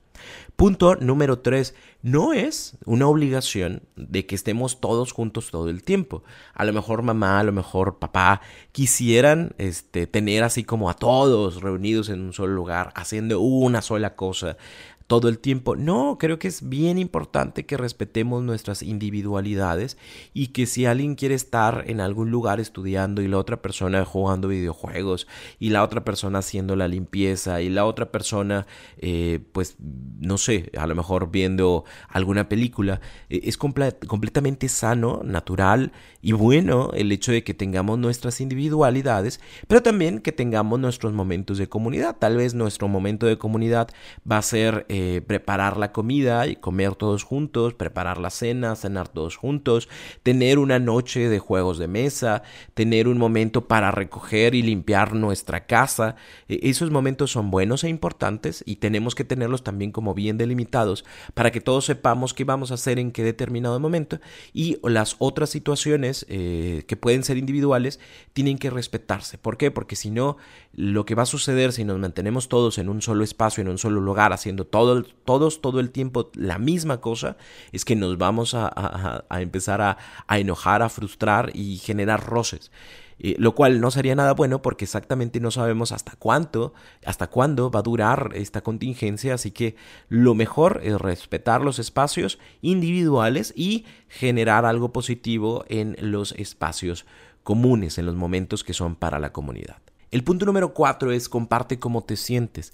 Punto 0.60 0.98
número 0.98 1.40
tres, 1.40 1.74
no 2.02 2.34
es 2.34 2.78
una 2.84 3.08
obligación 3.08 3.84
de 3.96 4.26
que 4.26 4.36
estemos 4.36 4.82
todos 4.82 5.14
juntos 5.14 5.52
todo 5.52 5.70
el 5.70 5.84
tiempo. 5.84 6.26
A 6.54 6.66
lo 6.66 6.74
mejor 6.74 7.02
mamá, 7.02 7.40
a 7.40 7.46
lo 7.46 7.54
mejor 7.54 7.98
papá 7.98 8.42
quisieran 8.74 9.54
este, 9.58 10.06
tener 10.06 10.44
así 10.44 10.66
como 10.66 10.90
a 10.90 10.96
todos 10.96 11.62
reunidos 11.62 12.10
en 12.10 12.20
un 12.20 12.34
solo 12.34 12.56
lugar, 12.56 12.92
haciendo 12.98 13.40
una 13.40 13.82
sola 13.82 14.18
cosa, 14.18 14.58
todo 15.10 15.28
el 15.28 15.40
tiempo. 15.40 15.76
No, 15.76 16.18
creo 16.20 16.38
que 16.38 16.48
es 16.48 16.70
bien 16.70 17.00
importante 17.00 17.66
que 17.66 17.78
respetemos 17.78 18.44
nuestras 18.44 18.84
individualidades 18.84 19.98
y 20.36 20.50
que 20.50 20.68
si 20.68 20.86
alguien 20.86 21.16
quiere 21.16 21.34
estar 21.34 21.86
en 21.88 22.00
algún 22.00 22.30
lugar 22.30 22.60
estudiando 22.60 23.24
y 23.24 23.28
la 23.28 23.40
otra 23.40 23.60
persona 23.60 24.06
jugando 24.06 24.50
videojuegos 24.50 25.26
y 25.58 25.72
la 25.72 25.82
otra 25.82 26.06
persona 26.06 26.40
haciendo 26.40 26.76
la 26.76 26.88
limpieza 26.88 27.60
y 27.60 27.70
la 27.70 27.86
otra 27.86 28.12
persona, 28.12 28.68
eh, 29.00 29.40
pues, 29.52 29.78
no 29.80 30.38
sé, 30.38 30.70
a 30.78 30.86
lo 30.86 30.94
mejor 30.94 31.32
viendo 31.32 31.86
alguna 32.08 32.48
película, 32.48 33.02
eh, 33.32 33.42
es 33.46 33.58
completamente 33.58 34.70
sano, 34.70 35.22
natural 35.26 35.92
y 36.22 36.34
bueno 36.34 36.92
el 36.94 37.12
hecho 37.12 37.32
de 37.32 37.44
que 37.44 37.56
tengamos 37.56 37.98
nuestras 37.98 38.42
individualidades, 38.42 39.42
pero 39.68 39.82
también 39.82 40.20
que 40.20 40.34
tengamos 40.34 40.80
nuestros 40.80 41.14
momentos 41.14 41.58
de 41.58 41.68
comunidad. 41.68 42.18
Tal 42.20 42.38
vez 42.38 42.54
nuestro 42.54 42.88
momento 42.88 43.26
de 43.26 43.40
comunidad 43.40 43.90
va 44.32 44.38
a 44.38 44.44
ser... 44.44 44.86
Eh, 44.88 44.99
preparar 45.26 45.78
la 45.78 45.92
comida 45.92 46.48
y 46.48 46.56
comer 46.56 46.96
todos 46.96 47.24
juntos, 47.24 47.74
preparar 47.74 48.18
la 48.18 48.30
cena, 48.30 48.76
cenar 48.76 49.08
todos 49.08 49.36
juntos, 49.36 49.90
tener 50.24 50.60
una 50.60 50.80
noche 50.80 51.30
de 51.30 51.40
juegos 51.40 51.78
de 51.78 51.88
mesa, 51.88 52.44
tener 52.74 53.08
un 53.08 53.18
momento 53.18 53.68
para 53.68 53.92
recoger 53.92 54.56
y 54.56 54.62
limpiar 54.62 55.16
nuestra 55.16 55.66
casa. 55.66 56.16
E, 56.48 56.60
esos 56.70 56.92
momentos 56.92 57.32
son 57.32 57.52
buenos 57.52 57.84
e 57.84 57.90
importantes 57.90 58.64
y 58.66 58.78
tenemos 58.78 59.16
que 59.16 59.24
tenerlos 59.24 59.64
también 59.64 59.92
como 59.92 60.14
bien 60.14 60.38
delimitados 60.38 61.06
para 61.34 61.52
que 61.52 61.62
todos 61.62 61.86
sepamos 61.86 62.34
qué 62.34 62.44
vamos 62.44 62.72
a 62.72 62.76
hacer 62.76 63.00
en 63.00 63.12
qué 63.12 63.24
determinado 63.24 63.80
momento 63.80 64.20
y 64.54 64.78
las 64.84 65.16
otras 65.20 65.50
situaciones 65.50 66.26
eh, 66.30 66.84
que 66.88 66.98
pueden 66.98 67.24
ser 67.24 67.38
individuales 67.38 68.00
tienen 68.34 68.58
que 68.58 68.70
respetarse. 68.70 69.38
¿Por 69.38 69.58
qué? 69.58 69.72
Porque 69.72 69.96
si 69.96 70.10
no, 70.12 70.38
lo 70.74 71.06
que 71.06 71.16
va 71.16 71.24
a 71.24 71.26
suceder 71.26 71.74
si 71.74 71.84
nos 71.84 72.00
mantenemos 72.00 72.50
todos 72.50 72.78
en 72.78 72.90
un 72.90 73.02
solo 73.02 73.24
espacio, 73.24 73.62
en 73.62 73.70
un 73.70 73.78
solo 73.78 74.02
lugar, 74.02 74.34
haciendo 74.34 74.66
todo 74.66 74.89
todos 75.26 75.62
todo 75.62 75.80
el 75.80 75.92
tiempo 75.92 76.30
la 76.34 76.58
misma 76.58 77.02
cosa, 77.02 77.38
es 77.72 77.86
que 77.86 77.96
nos 77.96 78.18
vamos 78.18 78.54
a, 78.54 79.26
empezar 79.32 79.82
a, 79.82 79.98
enojar, 80.38 80.82
a 80.82 80.90
frustrar 80.90 81.52
y 81.54 81.78
generar 81.78 82.26
roces. 82.26 82.72
Eh, 83.22 83.36
lo 83.38 83.54
cual 83.54 83.82
no 83.82 83.92
sería 83.92 84.16
nada 84.16 84.34
bueno 84.34 84.62
porque 84.62 84.86
exactamente 84.86 85.42
no 85.42 85.52
sabemos 85.52 85.92
hasta 85.92 86.14
cuánto, 86.18 86.74
hasta 87.06 87.28
cuándo 87.28 87.70
va 87.70 87.82
a 87.82 87.84
durar 87.84 88.30
esta 88.34 88.62
contingencia, 88.62 89.34
así 89.34 89.52
que 89.52 89.76
lo 90.08 90.36
mejor 90.36 90.80
es 90.84 90.98
respetar 91.00 91.60
los 91.62 91.80
espacios 91.80 92.40
individuales 92.62 93.54
y 93.58 93.86
generar 94.08 94.66
algo 94.66 94.94
positivo 94.94 95.66
en 95.68 95.98
los 96.00 96.32
espacios 96.32 97.06
comunes, 97.44 97.98
en 97.98 98.06
los 98.06 98.16
momentos 98.16 98.64
que 98.64 98.74
son 98.74 98.96
para 98.96 99.20
la 99.20 99.34
comunidad. 99.34 99.82
El 100.12 100.24
punto 100.24 100.46
número 100.46 100.74
cuatro 100.74 101.12
es 101.12 101.30
comparte 101.30 101.78
cómo 101.78 102.04
te 102.04 102.16
sientes. 102.16 102.74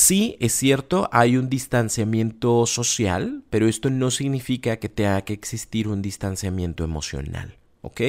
Sí, 0.00 0.36
es 0.38 0.52
cierto, 0.52 1.08
hay 1.10 1.36
un 1.36 1.48
distanciamiento 1.48 2.66
social, 2.66 3.42
pero 3.50 3.66
esto 3.66 3.90
no 3.90 4.12
significa 4.12 4.76
que 4.76 4.88
tenga 4.88 5.22
que 5.22 5.32
existir 5.32 5.88
un 5.88 6.02
distanciamiento 6.02 6.84
emocional, 6.84 7.56
¿ok? 7.82 8.02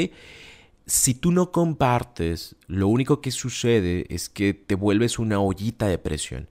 Si 0.86 1.16
tú 1.16 1.32
no 1.32 1.52
compartes, 1.52 2.56
lo 2.68 2.88
único 2.90 3.22
que 3.22 3.32
sucede 3.32 4.06
es 4.10 4.30
que 4.30 4.54
te 4.54 4.76
vuelves 4.76 5.18
una 5.18 5.40
ollita 5.40 5.88
de 5.88 5.98
presión 5.98 6.48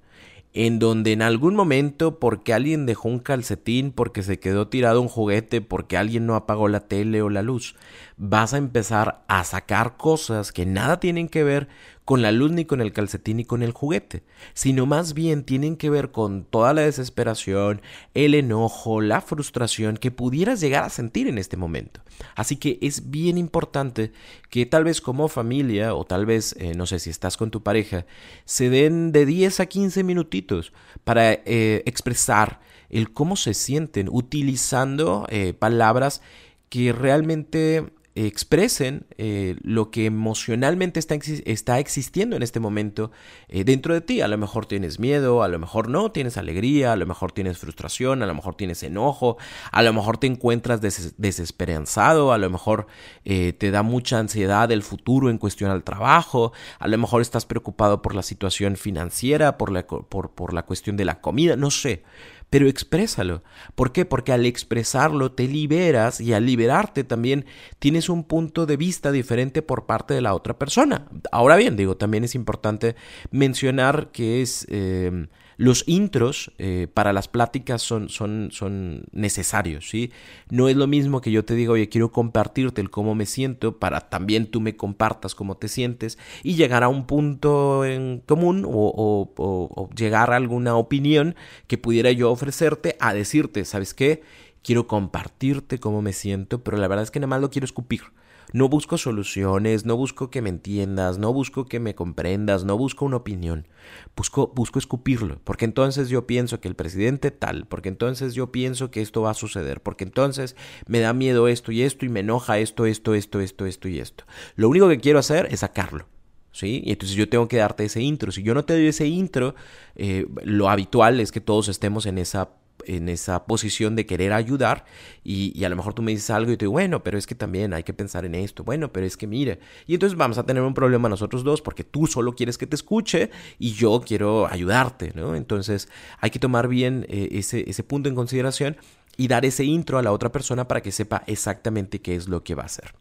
en 0.54 0.80
donde 0.80 1.12
en 1.12 1.23
algún 1.23 1.54
momento, 1.54 2.18
porque 2.18 2.52
alguien 2.52 2.85
dejó 2.85 3.09
un 3.09 3.21
calcetín, 3.21 3.92
porque 3.92 4.25
se 4.25 4.40
quedó 4.40 4.66
tirado 4.66 5.00
un 5.00 5.09
juguete, 5.09 5.61
porque 5.61 5.97
alguien 5.97 6.26
no 6.26 6.35
apagó 6.35 6.66
la 6.68 6.80
tele 6.80 7.23
o 7.23 7.30
la 7.30 7.42
luz, 7.42 7.76
vas 8.16 8.54
a 8.54 8.59
empezar 8.59 9.23
a 9.28 9.45
sacar 9.45 9.97
cosas 9.97 10.50
que 10.50 10.66
nada 10.66 10.99
tienen 10.99 11.28
que 11.28 11.45
ver 11.45 11.68
con 12.09 12.23
la 12.23 12.33
luz 12.33 12.50
ni 12.53 12.65
con 12.65 12.81
el 12.81 12.95
calcetín 12.95 13.37
ni 13.37 13.45
con 13.45 13.62
el 13.62 13.73
juguete, 13.73 14.23
sino 14.55 14.87
más 14.87 15.12
bien 15.12 15.45
tienen 15.45 15.77
que 15.77 15.91
ver 15.91 16.11
con 16.11 16.45
toda 16.45 16.73
la 16.73 16.81
desesperación, 16.81 17.83
el 18.15 18.35
enojo, 18.35 19.03
la 19.03 19.21
frustración 19.21 19.99
que 19.99 20.11
pudieras 20.11 20.59
llegar 20.59 20.85
a 20.85 20.88
sentir 20.88 21.29
en 21.29 21.37
este 21.37 21.59
momento. 21.59 22.00
Así 22.35 22.57
que 22.57 22.79
es 22.81 23.11
bien 23.11 23.37
importante 23.37 24.12
que 24.49 24.65
tal 24.65 24.85
vez 24.85 25.03
como 25.03 25.29
familia 25.29 25.95
o 25.95 26.07
tal 26.07 26.25
vez, 26.25 26.57
eh, 26.59 26.73
no 26.75 26.87
sé 26.87 26.99
si 26.99 27.11
estás 27.11 27.37
con 27.37 27.50
tu 27.50 27.62
pareja, 27.62 28.07
se 28.47 28.71
den 28.71 29.12
de 29.12 29.27
10 29.27 29.61
a 29.61 29.67
15 29.67 30.03
minutitos 30.03 30.73
para 31.05 31.35
eh, 31.35 31.83
expresar 31.85 32.61
el 32.88 33.12
cómo 33.12 33.37
se 33.37 33.53
sienten 33.53 34.09
utilizando 34.11 35.27
eh, 35.29 35.53
palabras 35.53 36.23
que 36.71 36.95
realmente 36.95 37.85
expresen 38.27 39.07
eh, 39.17 39.57
lo 39.63 39.91
que 39.91 40.07
emocionalmente 40.07 40.99
está, 40.99 41.17
está, 41.45 41.79
existiendo 41.79 42.37
en 42.37 42.43
este 42.43 42.59
momento 42.59 43.11
eh, 43.49 43.65
dentro 43.65 43.95
de 43.95 44.01
ti. 44.01 44.21
A 44.21 44.29
lo 44.29 44.39
mejor 44.39 44.67
tienes 44.67 44.99
miedo, 44.99 45.43
a 45.43 45.49
lo 45.49 45.59
mejor 45.59 45.89
no, 45.89 46.11
tienes 46.11 46.37
alegría, 46.37 46.93
a 46.93 46.97
lo 46.97 47.07
mejor 47.07 47.33
tienes 47.33 47.59
frustración, 47.59 48.23
a 48.23 48.27
lo 48.27 48.35
mejor 48.35 48.57
tienes 48.57 48.83
enojo, 48.83 49.37
a 49.71 49.83
lo 49.83 49.93
mejor 49.93 50.19
te 50.19 50.27
encuentras 50.27 50.81
desesperanzado, 50.81 52.33
a 52.33 52.39
lo 52.39 52.51
mejor 52.51 52.87
eh, 53.25 53.53
te 53.53 53.71
da 53.71 53.83
mucha 53.83 54.19
ansiedad 54.19 54.73
el 54.73 54.83
futuro 54.83 55.31
en 55.31 55.39
cuestión 55.39 55.71
al 55.71 55.85
trabajo, 55.85 56.53
a 56.79 56.89
lo 56.89 56.99
mejor 56.99 57.23
estás 57.23 57.47
preocupado 57.47 58.03
por 58.03 58.15
la 58.15 58.23
situación 58.23 58.77
financiera, 58.77 59.59
por 59.59 59.71
la, 59.71 59.87
por, 59.87 60.31
por 60.31 60.55
la 60.55 60.65
cuestión 60.65 60.97
de 60.97 61.05
la 61.05 61.21
comida, 61.21 61.57
no 61.57 61.71
sé 61.71 62.03
pero 62.50 62.69
exprésalo. 62.69 63.43
¿Por 63.75 63.93
qué? 63.93 64.05
Porque 64.05 64.33
al 64.33 64.47
expresarlo 64.47 65.33
te 65.33 65.47
liberas 65.49 66.21
y 66.21 66.33
al 66.33 66.47
liberarte 66.47 67.05
también 67.05 67.45
tienes 67.78 68.09
un 68.09 68.25
punto 68.25 68.67
de 68.67 68.76
vista 68.76 69.12
diferente 69.12 69.62
por 69.62 69.87
parte 69.87 70.14
de 70.14 70.21
la 70.21 70.35
otra 70.35 70.59
persona. 70.59 71.07
Ahora 71.31 71.57
bien, 71.57 71.76
digo, 71.76 71.97
también 71.97 72.25
es 72.25 72.35
importante 72.35 72.97
mencionar 73.31 74.11
que 74.12 74.43
es... 74.43 74.67
Eh, 74.71 75.28
los 75.59 75.83
intros 75.88 76.53
eh, 76.59 76.87
para 76.95 77.12
las 77.12 77.27
pláticas 77.27 77.83
son, 77.83 78.09
son, 78.09 78.50
son 78.53 79.03
necesarios, 79.11 79.91
¿sí? 79.91 80.12
No 80.50 80.69
es 80.69 80.77
lo 80.77 80.87
mismo 80.87 81.21
que 81.21 81.33
yo 81.33 81.45
te 81.45 81.55
diga, 81.55 81.73
oye, 81.73 81.88
quiero 81.88 82.12
compartirte 82.12 82.81
el 82.81 82.91
cómo 82.91 83.17
me 83.17 83.27
siento 83.27 83.77
para 83.77 84.09
también 84.09 84.47
tú 84.47 84.61
me 84.61 84.77
compartas 84.77 85.35
cómo 85.35 85.57
te 85.57 85.67
sientes 85.67 86.17
y 86.45 86.55
llegar 86.55 86.85
a 86.85 86.88
un 86.88 87.09
punto 87.09 87.85
en 87.85 88.23
común 88.25 88.65
o, 88.65 89.33
o 89.37 89.91
llegar 89.97 90.33
a 90.33 90.37
alguna 90.37 90.77
opinión 90.77 91.35
que 91.67 91.77
pudiera 91.77 92.12
yo 92.12 92.31
ofrecerte 92.31 92.97
a 93.00 93.12
decirte, 93.12 93.65
¿sabes 93.65 93.95
qué? 93.95 94.23
Quiero 94.62 94.87
compartirte 94.87 95.81
cómo 95.81 96.03
me 96.03 96.12
siento, 96.12 96.62
pero 96.62 96.77
la 96.77 96.87
verdad 96.87 97.03
es 97.03 97.11
que 97.11 97.19
nada 97.19 97.31
más 97.31 97.41
lo 97.41 97.50
quiero 97.50 97.65
escupir. 97.65 98.03
No 98.52 98.69
busco 98.69 98.97
soluciones, 98.97 99.85
no 99.85 99.97
busco 99.97 100.31
que 100.31 100.40
me 100.40 100.49
entiendas, 100.49 101.19
no 101.19 101.33
busco 101.33 101.67
que 101.67 101.81
me 101.81 101.95
comprendas, 101.95 102.64
no 102.64 102.78
busco 102.78 103.05
una 103.05 103.17
opinión. 103.17 103.69
Busco, 104.17 104.52
busco 104.55 104.78
escupirlo, 104.78 105.38
porque 105.45 105.67
entonces 105.67 106.09
yo 106.09 106.26
pienso 106.26 106.61
que 106.61 106.69
el 106.69 106.75
presidente 106.75 107.31
tal, 107.31 107.67
porque 107.67 107.90
entonces 107.90 108.35
yo 108.35 108.50
pienso 108.50 108.90
que 108.90 109.02
esto 109.02 109.23
va 109.23 109.31
a 109.31 109.35
suceder, 109.35 109.83
porque 109.83 110.05
entonces 110.05 110.57
me 110.87 111.00
da 111.00 111.12
miedo 111.12 111.49
esto 111.49 111.73
y 111.73 111.83
esto 111.83 112.07
y 112.07 112.09
me 112.09 112.21
enoja 112.21 112.59
esto, 112.59 112.87
esto, 112.87 113.14
esto, 113.14 113.40
esto, 113.40 113.67
esto 113.67 113.88
y 113.88 113.99
esto. 113.99 114.25
Lo 114.57 114.69
único 114.69 114.88
que 114.88 114.99
quiero 114.99 115.19
hacer 115.19 115.49
es 115.50 115.61
sacarlo. 115.61 116.07
¿Sí? 116.50 116.83
Y 116.85 116.93
entonces 116.93 117.17
yo 117.17 117.28
tengo 117.28 117.47
que 117.47 117.59
darte 117.59 117.85
ese 117.85 118.00
intro. 118.00 118.33
Si 118.33 118.43
yo 118.43 118.52
no 118.52 118.64
te 118.64 118.73
doy 118.73 118.88
ese 118.88 119.07
intro, 119.07 119.55
eh, 119.95 120.26
lo 120.43 120.69
habitual 120.69 121.21
es 121.21 121.31
que 121.31 121.40
todos 121.40 121.69
estemos 121.69 122.07
en 122.07 122.19
esa 122.19 122.49
en 122.87 123.09
esa 123.09 123.45
posición 123.47 123.97
de 123.97 124.07
querer 124.07 124.33
ayudar 124.33 124.85
y, 125.25 125.65
a 125.65 125.69
lo 125.69 125.77
mejor 125.77 125.95
tú 125.95 126.03
me 126.03 126.13
dices 126.13 126.31
algo 126.31 126.53
y 126.53 126.57
te 126.57 126.65
digo, 126.65 126.73
bueno, 126.73 127.03
pero 127.03 127.19
es 127.19 127.27
que 127.27 127.35
también 127.35 127.75
hay 127.75 127.83
que 127.83 127.93
pensar 127.93 128.25
en 128.25 128.35
esto, 128.35 128.65
bueno, 128.65 128.93
pero 128.93 129.07
es 129.07 129.17
que 129.17 129.27
mire, 129.27 129.59
y 129.87 129.95
entonces 129.95 130.17
vamos 130.17 130.39
a 130.39 130.45
tener 130.45 130.63
un 130.63 130.75
problema 130.75 131.09
nosotros 131.09 131.45
dos 131.45 131.63
porque 131.63 131.85
tú 131.85 132.07
solo 132.07 132.35
quieres 132.35 132.59
que 132.59 132.67
te 132.67 132.77
escuche 132.77 133.31
y 133.59 133.73
yo 133.73 134.01
quiero 134.05 134.47
ayudarte, 134.47 135.13
¿no? 135.15 135.35
Entonces 135.35 135.89
hay 136.21 136.31
que 136.31 136.39
tomar 136.39 136.69
bien 136.69 137.07
eh, 137.09 137.29
ese, 137.33 137.69
ese 137.69 137.83
punto 137.83 138.09
en 138.09 138.15
consideración 138.15 138.77
y 139.17 139.29
dar 139.29 139.45
ese 139.45 139.65
intro 139.65 139.99
a 139.99 140.03
la 140.03 140.13
otra 140.13 140.31
persona 140.31 140.69
para 140.69 140.81
que 140.81 140.93
sepa 140.93 141.25
exactamente 141.27 142.01
qué 142.01 142.15
es 142.15 142.29
lo 142.29 142.45
que 142.45 142.55
va 142.55 142.63
a 142.63 142.67
hacer. 142.67 142.95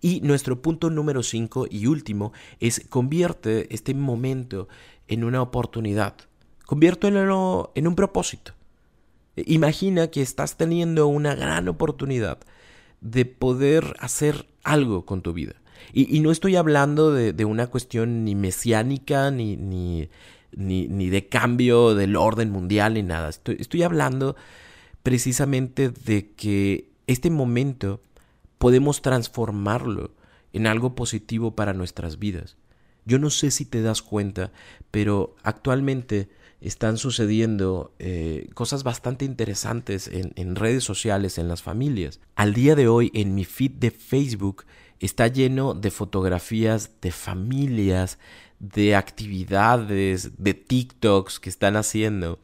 Y 0.00 0.20
nuestro 0.20 0.60
punto 0.60 0.90
número 0.90 1.22
5 1.22 1.66
y 1.70 1.86
último 1.86 2.32
es 2.60 2.86
convierte 2.88 3.74
este 3.74 3.94
momento 3.94 4.68
en 5.08 5.24
una 5.24 5.42
oportunidad. 5.42 6.14
Conviértelo 6.66 7.72
en 7.74 7.86
un 7.88 7.94
propósito. 7.94 8.52
Imagina 9.36 10.08
que 10.08 10.22
estás 10.22 10.56
teniendo 10.56 11.06
una 11.06 11.34
gran 11.34 11.68
oportunidad 11.68 12.38
de 13.00 13.26
poder 13.26 13.96
hacer 13.98 14.46
algo 14.62 15.04
con 15.04 15.22
tu 15.22 15.32
vida. 15.32 15.54
Y, 15.92 16.20
no 16.20 16.30
estoy 16.30 16.56
hablando 16.56 17.12
de, 17.12 17.44
una 17.44 17.66
cuestión 17.66 18.24
ni 18.24 18.34
mesiánica, 18.34 19.30
ni, 19.30 19.56
ni, 19.56 20.08
ni, 20.56 21.08
de 21.08 21.26
cambio 21.26 21.94
del 21.94 22.16
orden 22.16 22.50
mundial, 22.50 22.94
ni 22.94 23.02
nada. 23.02 23.28
Estoy 23.28 23.82
hablando 23.82 24.34
precisamente 25.02 25.90
de 25.90 26.30
que 26.30 26.88
este 27.06 27.30
momento 27.30 28.00
podemos 28.58 29.02
transformarlo 29.02 30.12
en 30.52 30.66
algo 30.66 30.94
positivo 30.94 31.54
para 31.54 31.74
nuestras 31.74 32.18
vidas. 32.18 32.56
Yo 33.04 33.18
no 33.18 33.28
sé 33.28 33.50
si 33.50 33.66
te 33.66 33.82
das 33.82 34.00
cuenta, 34.00 34.52
pero 34.90 35.36
actualmente 35.42 36.28
están 36.64 36.96
sucediendo 36.96 37.92
eh, 37.98 38.48
cosas 38.54 38.84
bastante 38.84 39.26
interesantes 39.26 40.08
en, 40.08 40.32
en 40.36 40.56
redes 40.56 40.82
sociales, 40.82 41.36
en 41.36 41.46
las 41.46 41.62
familias. 41.62 42.20
Al 42.36 42.54
día 42.54 42.74
de 42.74 42.88
hoy, 42.88 43.10
en 43.12 43.34
mi 43.34 43.44
feed 43.44 43.72
de 43.72 43.90
Facebook, 43.90 44.64
está 44.98 45.28
lleno 45.28 45.74
de 45.74 45.90
fotografías 45.90 46.90
de 47.02 47.12
familias, 47.12 48.18
de 48.60 48.96
actividades, 48.96 50.42
de 50.42 50.54
TikToks 50.54 51.38
que 51.38 51.50
están 51.50 51.76
haciendo, 51.76 52.38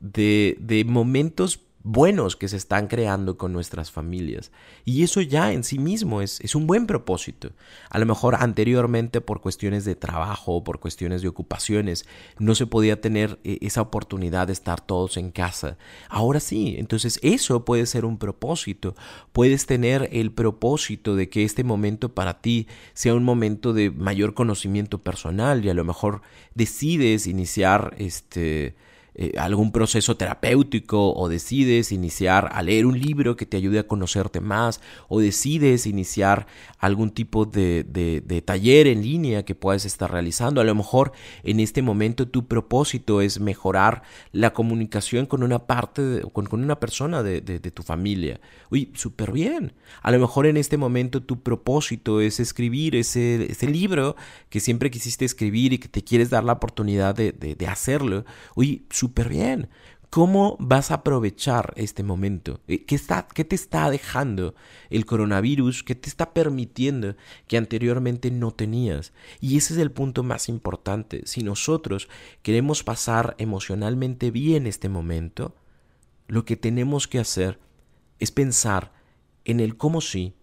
de, 0.00 0.56
de 0.58 0.84
momentos 0.86 1.58
buenos 1.86 2.34
que 2.34 2.48
se 2.48 2.56
están 2.56 2.88
creando 2.88 3.38
con 3.38 3.52
nuestras 3.52 3.92
familias. 3.92 4.50
Y 4.84 5.04
eso 5.04 5.20
ya 5.20 5.52
en 5.52 5.62
sí 5.62 5.78
mismo 5.78 6.20
es, 6.20 6.40
es, 6.40 6.56
un 6.56 6.66
buen 6.66 6.86
propósito. 6.86 7.52
A 7.90 8.00
lo 8.00 8.06
mejor 8.06 8.34
anteriormente 8.34 9.20
por 9.20 9.40
cuestiones 9.40 9.84
de 9.84 9.94
trabajo, 9.94 10.64
por 10.64 10.80
cuestiones 10.80 11.22
de 11.22 11.28
ocupaciones, 11.28 12.04
no 12.40 12.56
se 12.56 12.66
podía 12.66 13.00
tener 13.00 13.38
eh, 13.44 13.58
esa 13.60 13.82
oportunidad 13.82 14.48
de 14.48 14.52
estar 14.52 14.80
todos 14.80 15.16
en 15.16 15.30
casa. 15.30 15.78
Ahora 16.08 16.40
sí, 16.40 16.74
entonces 16.76 17.20
eso 17.22 17.64
puede 17.64 17.86
ser 17.86 18.04
un 18.04 18.18
propósito. 18.18 18.96
Puedes 19.32 19.66
tener 19.66 20.08
el 20.10 20.32
propósito 20.32 21.14
de 21.14 21.28
que 21.28 21.44
este 21.44 21.62
momento 21.62 22.12
para 22.12 22.40
ti 22.40 22.66
sea 22.94 23.14
un 23.14 23.22
momento 23.22 23.72
de 23.72 23.90
mayor 23.92 24.34
conocimiento 24.34 24.98
personal 24.98 25.64
y 25.64 25.70
a 25.70 25.74
lo 25.74 25.84
mejor 25.84 26.22
decides 26.54 27.28
iniciar 27.28 27.94
este 27.98 28.74
eh, 29.18 29.32
algún 29.38 29.72
proceso 29.72 30.18
terapéutico 30.18 31.14
o 31.14 31.30
decides 31.30 31.90
iniciar 31.90 32.50
a 32.52 32.62
leer 32.62 32.84
un 32.84 33.00
libro 33.00 33.34
que 33.34 33.46
te 33.46 33.56
ayude 33.56 33.78
a 33.78 33.86
conocerte 33.86 34.42
más 34.42 34.82
o 35.08 35.20
decides 35.20 35.86
iniciar 35.86 36.46
algún 36.78 37.10
tipo 37.10 37.46
de, 37.46 37.82
de, 37.82 38.42
taller 38.42 38.86
en 38.86 39.00
línea 39.00 39.46
que 39.46 39.54
puedas 39.54 39.86
estar 39.86 40.12
realizando. 40.12 40.60
A 40.60 40.64
lo 40.64 40.74
mejor 40.74 41.12
en 41.44 41.60
este 41.60 41.80
momento 41.80 42.28
tu 42.28 42.46
propósito 42.46 43.22
es 43.22 43.40
mejorar 43.40 44.02
la 44.32 44.52
comunicación 44.52 45.24
con 45.24 45.42
una 45.42 45.60
parte, 45.60 46.20
con, 46.34 46.44
con, 46.44 46.62
una 46.62 46.78
persona 46.78 47.22
de, 47.22 47.40
de 47.40 47.70
tu 47.70 47.82
familia. 47.82 48.38
Uy, 48.70 48.92
súper 48.94 49.32
bien. 49.32 49.72
A 50.02 50.10
lo 50.10 50.18
mejor 50.18 50.44
en 50.44 50.58
este 50.58 50.76
momento 50.76 51.22
tu 51.22 51.42
propósito 51.42 52.20
es 52.20 52.38
escribir 52.38 52.94
ese, 52.94 53.50
ese 53.50 53.66
libro 53.66 54.14
que 54.50 54.60
siempre 54.60 54.90
quisiste 54.90 55.24
escribir 55.24 55.72
y 55.72 55.78
que 55.78 55.88
te 55.88 56.04
quieres 56.04 56.28
dar 56.28 56.44
la 56.44 56.52
oportunidad 56.52 57.14
de, 57.14 57.32
de 57.32 57.66
hacerlo. 57.66 58.26
Uy, 58.54 58.84
bien. 59.08 59.68
¿Cómo 60.10 60.56
vas 60.60 60.90
a 60.90 60.94
aprovechar 60.94 61.74
este 61.76 62.02
momento? 62.02 62.60
Eh, 62.68 62.84
¿Qué, 62.84 62.94
está, 62.94 63.26
¿Qué 63.34 63.44
te 63.44 63.56
está 63.56 63.90
dejando 63.90 64.54
el 64.88 65.04
coronavirus? 65.04 65.82
¿Qué 65.82 65.94
te 65.94 66.08
está 66.08 66.32
permitiendo 66.32 67.16
que 67.48 67.56
anteriormente 67.56 68.30
no 68.30 68.52
tenías? 68.52 69.12
Y 69.40 69.56
ese 69.56 69.74
es 69.74 69.80
el 69.80 69.90
punto 69.90 70.22
más 70.22 70.48
importante. 70.48 71.22
Si 71.26 71.42
nosotros 71.42 72.08
queremos 72.42 72.84
pasar 72.84 73.34
emocionalmente 73.38 74.30
bien 74.30 74.66
este 74.66 74.88
momento, 74.88 75.56
lo 76.28 76.44
que 76.44 76.56
tenemos 76.56 77.08
que 77.08 77.18
hacer 77.18 77.58
es 78.18 78.30
pensar 78.30 78.92
en 79.44 79.60
el 79.60 79.76
cómo 79.76 80.00
sí 80.00 80.34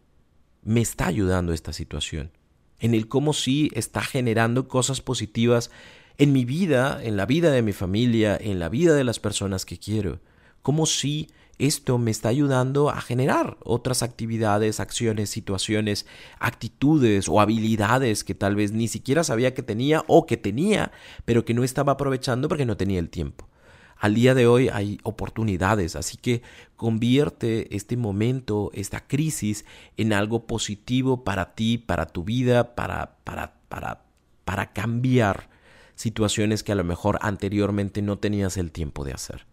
me 0.61 0.81
está 0.81 1.07
ayudando 1.07 1.53
esta 1.53 1.73
situación, 1.73 2.31
en 2.79 2.93
el 2.93 3.07
cómo 3.07 3.33
sí 3.33 3.69
está 3.73 4.01
generando 4.01 4.67
cosas 4.67 5.01
positivas 5.01 5.71
en 6.17 6.33
mi 6.33 6.45
vida, 6.45 6.99
en 7.03 7.17
la 7.17 7.25
vida 7.25 7.51
de 7.51 7.61
mi 7.61 7.73
familia, 7.73 8.37
en 8.39 8.59
la 8.59 8.69
vida 8.69 8.95
de 8.95 9.03
las 9.03 9.19
personas 9.19 9.65
que 9.65 9.77
quiero. 9.77 10.19
Como 10.61 10.85
si 10.85 11.29
esto 11.59 11.97
me 11.97 12.11
está 12.11 12.29
ayudando 12.29 12.89
a 12.89 12.99
generar 12.99 13.57
otras 13.63 14.01
actividades, 14.01 14.79
acciones, 14.79 15.29
situaciones, 15.29 16.05
actitudes 16.39 17.29
o 17.29 17.39
habilidades 17.39 18.23
que 18.23 18.33
tal 18.33 18.55
vez 18.55 18.71
ni 18.71 18.87
siquiera 18.87 19.23
sabía 19.23 19.53
que 19.53 19.63
tenía 19.63 20.03
o 20.07 20.25
que 20.25 20.37
tenía, 20.37 20.91
pero 21.25 21.45
que 21.45 21.53
no 21.53 21.63
estaba 21.63 21.93
aprovechando 21.93 22.47
porque 22.47 22.65
no 22.65 22.77
tenía 22.77 22.99
el 22.99 23.09
tiempo. 23.09 23.47
Al 23.97 24.15
día 24.15 24.33
de 24.33 24.47
hoy 24.47 24.67
hay 24.67 24.99
oportunidades, 25.03 25.95
así 25.95 26.17
que 26.17 26.41
convierte 26.75 27.73
este 27.75 27.95
momento, 27.95 28.69
esta 28.73 29.07
crisis, 29.07 29.63
en 29.95 30.11
algo 30.11 30.45
positivo 30.45 31.23
para 31.23 31.53
ti, 31.55 31.77
para 31.77 32.07
tu 32.07 32.23
vida, 32.23 32.75
para, 32.75 33.15
para, 33.23 33.53
para, 33.69 34.03
para 34.43 34.73
cambiar 34.73 35.52
situaciones 35.95 36.63
que 36.63 36.71
a 36.71 36.75
lo 36.75 36.83
mejor 36.83 37.19
anteriormente 37.21 38.01
no 38.01 38.17
tenías 38.17 38.57
el 38.57 38.71
tiempo 38.71 39.03
de 39.03 39.13
hacer. 39.13 39.45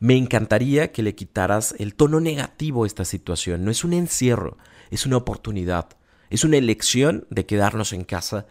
Me 0.00 0.16
encantaría 0.16 0.92
que 0.92 1.02
le 1.02 1.14
quitaras 1.14 1.74
el 1.78 1.94
tono 1.94 2.20
negativo 2.20 2.84
a 2.84 2.86
esta 2.86 3.04
situación. 3.04 3.64
No 3.64 3.70
es 3.70 3.84
un 3.84 3.92
encierro, 3.92 4.58
es 4.90 5.06
una 5.06 5.16
oportunidad. 5.16 5.88
Es 6.30 6.44
una 6.44 6.56
elección 6.56 7.26
de 7.30 7.46
quedarnos 7.46 7.92
en 7.92 8.04
casa 8.04 8.46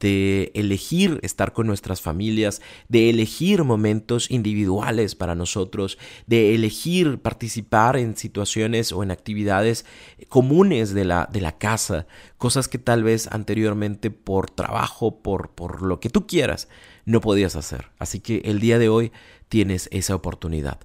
de 0.00 0.52
elegir 0.54 1.18
estar 1.22 1.52
con 1.52 1.66
nuestras 1.66 2.02
familias, 2.02 2.60
de 2.88 3.08
elegir 3.08 3.64
momentos 3.64 4.30
individuales 4.30 5.14
para 5.14 5.34
nosotros, 5.34 5.98
de 6.26 6.54
elegir 6.54 7.18
participar 7.18 7.96
en 7.96 8.16
situaciones 8.16 8.92
o 8.92 9.02
en 9.02 9.10
actividades 9.10 9.86
comunes 10.28 10.92
de 10.92 11.06
la, 11.06 11.28
de 11.32 11.40
la 11.40 11.56
casa, 11.56 12.06
cosas 12.36 12.68
que 12.68 12.78
tal 12.78 13.02
vez 13.02 13.28
anteriormente 13.32 14.10
por 14.10 14.50
trabajo, 14.50 15.22
por, 15.22 15.50
por 15.50 15.82
lo 15.82 16.00
que 16.00 16.10
tú 16.10 16.26
quieras, 16.26 16.68
no 17.06 17.22
podías 17.22 17.56
hacer. 17.56 17.86
Así 17.98 18.20
que 18.20 18.42
el 18.44 18.60
día 18.60 18.78
de 18.78 18.90
hoy 18.90 19.10
tienes 19.48 19.88
esa 19.90 20.14
oportunidad. 20.14 20.78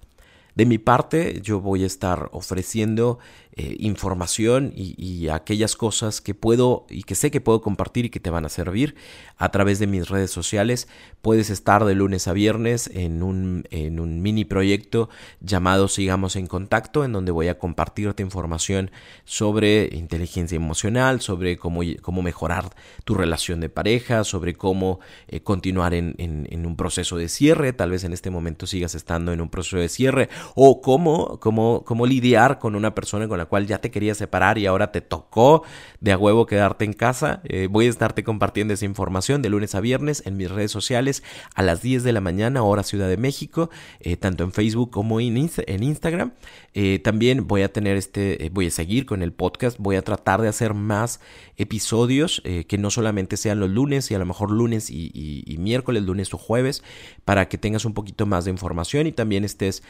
De 0.56 0.66
mi 0.68 0.78
parte, 0.78 1.42
yo 1.42 1.60
voy 1.60 1.84
a 1.84 1.88
estar 1.88 2.30
ofreciendo 2.32 3.18
eh, 3.56 3.76
información 3.80 4.74
y, 4.76 5.28
aquellas 5.30 5.76
cosas 5.76 6.22
que 6.22 6.34
puedo 6.34 6.86
y 6.90 7.04
que 7.04 7.14
sé 7.14 7.30
que 7.30 7.40
puedo 7.40 7.62
compartir 7.62 8.06
y 8.06 8.10
que 8.10 8.20
te 8.20 8.32
van 8.32 8.46
a 8.46 8.50
servir 8.50 8.96
a 9.38 9.52
través 9.52 9.78
de 9.78 9.86
mis 9.86 10.10
redes 10.10 10.32
sociales. 10.32 10.88
Puedes 11.22 11.52
estar 11.52 11.86
de 11.86 11.94
lunes 11.94 12.28
a 12.28 12.34
viernes 12.34 12.90
en 12.94 13.22
un, 13.22 13.66
en 13.70 14.00
un 14.00 14.24
mini 14.24 14.44
proyecto 14.44 15.10
llamado 15.40 15.88
Sigamos 15.88 16.36
en 16.36 16.48
Contacto, 16.48 17.06
en 17.06 17.14
donde 17.14 17.32
voy 17.32 17.48
a 17.48 17.60
compartirte 17.60 18.24
información 18.24 18.90
sobre 19.24 19.90
inteligencia 19.92 20.56
emocional, 20.56 21.22
sobre 21.22 21.58
cómo, 21.58 21.82
cómo 22.02 22.24
mejorar 22.24 22.76
tu 23.04 23.14
relación 23.14 23.60
de 23.60 23.70
pareja, 23.70 24.24
sobre 24.24 24.56
cómo 24.56 25.00
eh, 25.28 25.42
continuar 25.42 25.94
en, 25.94 26.16
en, 26.18 26.66
un 26.66 26.76
proceso 26.76 27.18
de 27.18 27.30
cierre. 27.30 27.72
Tal 27.74 27.92
vez 27.92 28.04
en 28.04 28.14
este 28.14 28.32
momento 28.32 28.66
sigas 28.66 28.96
estando 28.96 29.32
en 29.32 29.42
un 29.42 29.50
proceso 29.50 29.78
de 29.78 29.90
cierre 29.90 30.30
o 30.56 30.82
cómo, 30.82 31.40
cómo, 31.40 31.84
cómo 31.86 32.08
lidiar 32.08 32.58
con 32.58 32.76
una 32.76 32.96
persona 32.96 33.28
con 33.28 33.38
la 33.38 33.43
cual 33.46 33.68
ya 33.68 33.80
te 33.80 33.92
querías 33.92 34.18
separar 34.18 34.58
y 34.58 34.66
ahora 34.66 34.92
te 34.92 35.02
tocó 35.02 35.64
de 36.00 36.12
a 36.12 36.18
huevo 36.18 36.46
quedarte 36.46 36.86
en 36.86 36.94
casa. 36.94 37.42
Eh, 37.46 37.68
voy 37.70 37.88
a 37.88 37.90
estarte 37.90 38.24
compartiendo 38.24 38.74
esa 38.74 38.86
información 38.86 39.42
de 39.42 39.50
lunes 39.50 39.76
a 39.76 39.82
viernes 39.82 40.24
en 40.26 40.38
mis 40.38 40.50
redes 40.50 40.72
sociales 40.72 41.24
a 41.56 41.64
las 41.64 41.82
10 41.82 42.04
de 42.04 42.14
la 42.14 42.22
mañana, 42.22 42.64
hora 42.64 42.84
Ciudad 42.84 43.08
de 43.08 43.18
México, 43.18 43.70
eh, 44.00 44.18
tanto 44.18 44.44
en 44.44 44.52
Facebook 44.52 44.92
como 44.92 45.20
en, 45.20 45.38
en 45.38 45.84
Instagram. 45.84 46.34
Eh, 46.74 47.00
también 47.00 47.48
voy 47.48 47.62
a 47.62 47.72
tener 47.72 47.98
este, 47.98 48.50
voy 48.54 48.68
a 48.68 48.72
seguir 48.72 49.06
con 49.06 49.22
el 49.22 49.32
podcast, 49.32 49.78
voy 49.80 49.96
a 49.96 50.02
tratar 50.02 50.42
de 50.42 50.48
hacer 50.48 50.74
más 50.74 51.20
episodios 51.56 52.42
que 52.68 52.78
no 52.80 52.90
solamente 52.90 53.38
sean 53.38 53.60
los 53.60 53.70
lunes 53.70 54.10
y 54.10 54.16
a 54.16 54.20
lo 54.20 54.26
mejor 54.26 54.50
lunes 54.50 54.90
y, 54.90 55.56
miércoles, 55.60 56.04
lunes 56.04 56.34
o 56.34 56.38
jueves, 56.38 56.84
para 57.26 57.48
que 57.48 57.60
tengas 57.60 57.86
un 57.86 57.94
poquito 57.94 58.26
más 58.26 58.46
de 58.46 58.52
información 58.52 59.06
y 59.06 59.12
también 59.12 59.44
estés, 59.44 59.84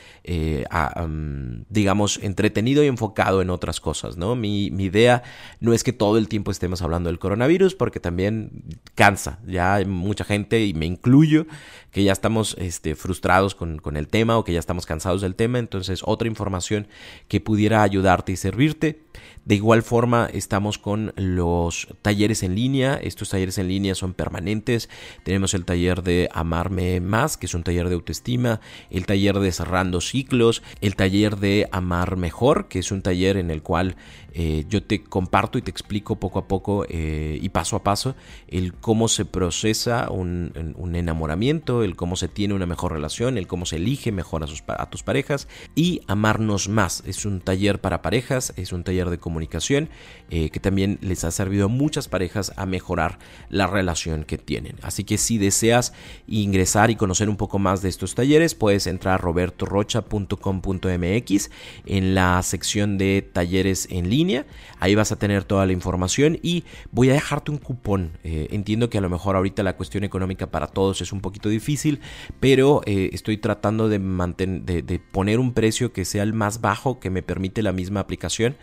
digamos, 1.69 2.19
entretenido 2.21 2.83
y 2.83 2.87
enfocado 2.87 3.41
otras 3.49 3.79
cosas, 3.79 4.17
¿no? 4.17 4.35
Mi, 4.35 4.67
idea 4.67 5.23
no 5.59 5.73
es 5.73 5.83
que 5.83 5.93
todo 5.93 6.17
el 6.17 6.27
tiempo 6.27 6.51
estemos 6.51 6.81
hablando 6.81 7.09
del 7.09 7.19
coronavirus, 7.19 7.75
porque 7.75 7.99
también 7.99 8.63
cansa. 8.95 9.39
Ya 9.45 9.75
hay 9.75 9.85
mucha 9.85 10.23
gente, 10.23 10.65
y 10.65 10.73
me 10.73 10.85
incluyo, 10.85 11.45
que 11.91 12.03
ya 12.03 12.11
estamos 12.11 12.55
este, 12.59 12.95
frustrados 12.95 13.55
con, 13.55 13.79
con 13.79 13.97
el 13.97 14.07
tema 14.07 14.37
o 14.37 14.43
que 14.43 14.53
ya 14.53 14.59
estamos 14.59 14.85
cansados 14.85 15.21
del 15.21 15.35
tema. 15.35 15.59
Entonces, 15.59 16.01
otra 16.03 16.27
información 16.27 16.87
que 17.27 17.39
pudiera 17.39 17.83
ayudarte 17.83 18.31
y 18.31 18.35
servirte. 18.35 19.01
De 19.45 19.55
igual 19.55 19.83
forma, 19.83 20.29
estamos 20.31 20.77
con 20.77 21.11
los 21.17 21.89
talleres 22.01 22.43
en 22.43 22.55
línea. 22.55 22.95
Estos 22.95 23.29
talleres 23.29 23.57
en 23.57 23.67
línea 23.67 23.93
son 23.93 24.13
permanentes. 24.13 24.87
Tenemos 25.23 25.53
el 25.53 25.65
taller 25.65 26.01
de 26.01 26.29
Amarme 26.31 27.01
Más, 27.01 27.35
que 27.35 27.47
es 27.47 27.53
un 27.53 27.63
taller 27.63 27.89
de 27.89 27.95
autoestima, 27.95 28.61
el 28.89 29.05
taller 29.05 29.39
de 29.39 29.51
Cerrando 29.51 29.99
Ciclos, 29.99 30.63
el 30.79 30.95
taller 30.95 31.35
de 31.35 31.67
Amar 31.73 32.15
Mejor, 32.15 32.69
que 32.69 32.79
es 32.79 32.89
un 32.93 33.01
taller 33.01 33.35
en 33.35 33.51
el 33.51 33.61
cual 33.61 33.97
eh, 34.31 34.63
yo 34.69 34.81
te 34.81 35.03
comparto 35.03 35.57
y 35.57 35.61
te 35.61 35.71
explico 35.71 36.15
poco 36.15 36.39
a 36.39 36.47
poco 36.47 36.85
eh, 36.87 37.37
y 37.39 37.49
paso 37.49 37.75
a 37.75 37.83
paso 37.83 38.15
el 38.47 38.73
cómo 38.73 39.07
se 39.07 39.25
procesa 39.25 40.09
un, 40.09 40.53
enamoramiento, 40.95 41.83
el 41.83 41.95
cómo 41.95 42.15
se 42.15 42.29
tiene 42.29 42.53
una 42.53 42.65
mejor 42.65 42.93
relación, 42.93 43.37
el 43.37 43.45
cómo 43.45 43.65
se 43.65 43.75
elige 43.75 44.11
mejor 44.11 44.43
a, 44.43 44.47
a 44.81 44.89
tus 44.89 45.03
parejas 45.03 45.49
y 45.75 46.01
amarnos 46.07 46.69
más. 46.69 47.03
Es 47.05 47.25
un 47.25 47.41
taller 47.41 47.81
para 47.81 48.01
parejas, 48.01 48.53
es 48.55 48.71
un 48.71 48.85
taller 48.85 49.09
de 49.09 49.17
comunicación 49.17 49.32
eh, 50.29 50.49
que 50.49 50.59
también 50.59 50.99
les 51.01 51.23
ha 51.23 51.31
servido 51.31 51.65
a 51.65 51.69
muchas 51.69 52.07
parejas 52.07 52.53
a 52.55 52.65
mejorar 52.65 53.19
la 53.49 53.67
relación 53.67 54.23
que 54.23 54.37
tienen. 54.37 54.77
Así 54.81 55.03
que 55.03 55.17
si 55.17 55.37
deseas 55.37 55.93
ingresar 56.27 56.91
y 56.91 56.95
conocer 56.95 57.29
un 57.29 57.37
poco 57.37 57.59
más 57.59 57.81
de 57.81 57.89
estos 57.89 58.15
talleres, 58.15 58.55
puedes 58.55 58.87
entrar 58.87 59.15
a 59.15 59.17
robertorocha.com.mx 59.17 61.49
en 61.85 62.15
la 62.15 62.41
sección 62.43 62.97
de 62.97 63.29
talleres 63.33 63.87
en 63.89 64.09
línea 64.09 64.45
Ahí 64.79 64.95
vas 64.95 65.11
a 65.11 65.17
tener 65.17 65.43
toda 65.43 65.65
la 65.65 65.71
información 65.71 66.39
y 66.41 66.63
voy 66.91 67.09
a 67.09 67.13
dejarte 67.13 67.51
un 67.51 67.57
cupón. 67.57 68.17
Eh, 68.23 68.47
entiendo 68.51 68.89
que 68.89 68.97
a 68.97 69.01
lo 69.01 69.09
mejor 69.09 69.35
ahorita 69.35 69.63
la 69.63 69.77
cuestión 69.77 70.03
económica 70.03 70.51
para 70.51 70.67
todos 70.67 71.01
es 71.01 71.13
un 71.13 71.21
poquito 71.21 71.49
difícil, 71.49 72.01
pero 72.39 72.81
eh, 72.85 73.09
estoy 73.13 73.37
tratando 73.37 73.87
de, 73.87 73.97
de, 73.97 74.99
poner 74.99 75.39
un 75.39 75.53
precio 75.53 75.93
que 75.93 76.03
sea 76.03 76.23
el 76.23 76.33
más 76.33 76.59
bajo 76.59 76.99
que 76.99 77.09
me 77.09 77.21
permite 77.21 77.61
la 77.61 77.71
misma 77.71 78.01
aplicación. 78.01 78.57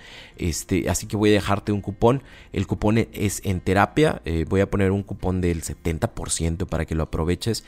Así 0.88 1.06
que 1.06 1.16
voy 1.16 1.30
a 1.30 1.34
dejarte 1.34 1.72
un 1.72 1.80
cupón. 1.80 2.22
El 2.52 2.66
cupón 2.66 2.98
es 2.98 3.40
en 3.44 3.60
terapia. 3.60 4.22
Eh, 4.24 4.44
voy 4.48 4.60
a 4.60 4.70
poner 4.70 4.90
un 4.90 5.02
cupón 5.02 5.40
del 5.40 5.62
70% 5.62 6.66
para 6.66 6.84
que 6.84 6.94
lo 6.94 7.04
aproveches. 7.04 7.64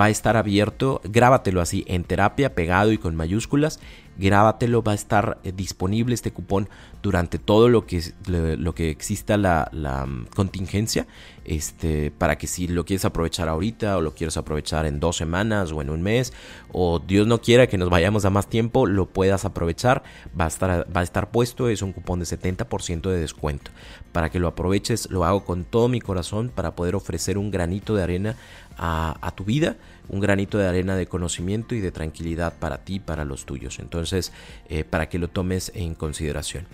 va 0.00 0.06
a 0.06 0.10
estar 0.10 0.36
abierto. 0.36 1.00
Grábatelo 1.04 1.60
así 1.60 1.84
en 1.86 2.04
terapia, 2.04 2.54
pegado 2.54 2.92
y 2.92 2.98
con 2.98 3.16
mayúsculas 3.16 3.80
grábatelo, 4.16 4.82
va 4.82 4.92
a 4.92 4.94
estar 4.94 5.38
eh, 5.44 5.52
disponible 5.54 6.14
este 6.14 6.32
cupón 6.32 6.68
durante 7.02 7.38
todo 7.38 7.68
lo 7.68 7.86
que, 7.86 8.00
lo 8.26 8.74
que 8.74 8.90
exista 8.90 9.36
la, 9.36 9.68
mm, 10.06 10.26
contingencia, 10.34 11.06
este, 11.44 12.12
para 12.12 12.38
que 12.38 12.46
si 12.46 12.68
lo 12.68 12.84
quieres 12.84 13.04
aprovechar 13.04 13.48
ahorita 13.48 13.96
o 13.96 14.00
lo 14.00 14.14
quieres 14.14 14.36
aprovechar 14.36 14.86
en 14.86 15.00
dos 15.00 15.16
semanas 15.16 15.72
o 15.72 15.82
en 15.82 15.90
un 15.90 16.02
mes, 16.02 16.32
o 16.70 17.00
Dios 17.00 17.26
no 17.26 17.40
quiera 17.40 17.66
que 17.66 17.78
nos 17.78 17.90
vayamos 17.90 18.24
a 18.24 18.30
más 18.30 18.48
tiempo, 18.48 18.86
lo 18.86 19.06
puedas 19.06 19.44
aprovechar, 19.44 20.02
va 20.38 20.44
a 20.44 20.48
estar, 20.48 20.86
va 20.94 21.00
a 21.00 21.04
estar 21.04 21.30
puesto, 21.30 21.68
es 21.68 21.82
un 21.82 21.92
cupón 21.92 22.20
de 22.20 22.26
70% 22.26 23.10
de 23.10 23.18
descuento. 23.18 23.70
Para 24.12 24.30
que 24.30 24.38
lo 24.38 24.46
aproveches, 24.46 25.10
lo 25.10 25.24
hago 25.24 25.44
con 25.44 25.64
todo 25.64 25.88
mi 25.88 26.00
corazón 26.00 26.50
para 26.54 26.76
poder 26.76 26.94
ofrecer 26.94 27.38
un 27.38 27.50
granito 27.50 27.94
de 27.94 28.02
arena 28.02 28.36
a, 28.78 29.32
tu 29.34 29.44
vida, 29.44 29.76
un 30.08 30.20
granito 30.20 30.58
de 30.58 30.66
arena 30.66 30.96
de 30.96 31.06
conocimiento 31.06 31.74
y 31.74 31.80
de 31.80 31.92
tranquilidad 31.92 32.58
para 32.58 32.78
ti 32.78 33.00
para 33.00 33.24
los 33.24 33.46
tuyos. 33.46 33.78
Entonces, 33.78 34.32
eh, 34.68 34.84
para 34.84 35.08
que 35.08 35.18
lo 35.18 35.28
tomes 35.28 35.72
en 35.74 35.94
consideración. 35.94 36.66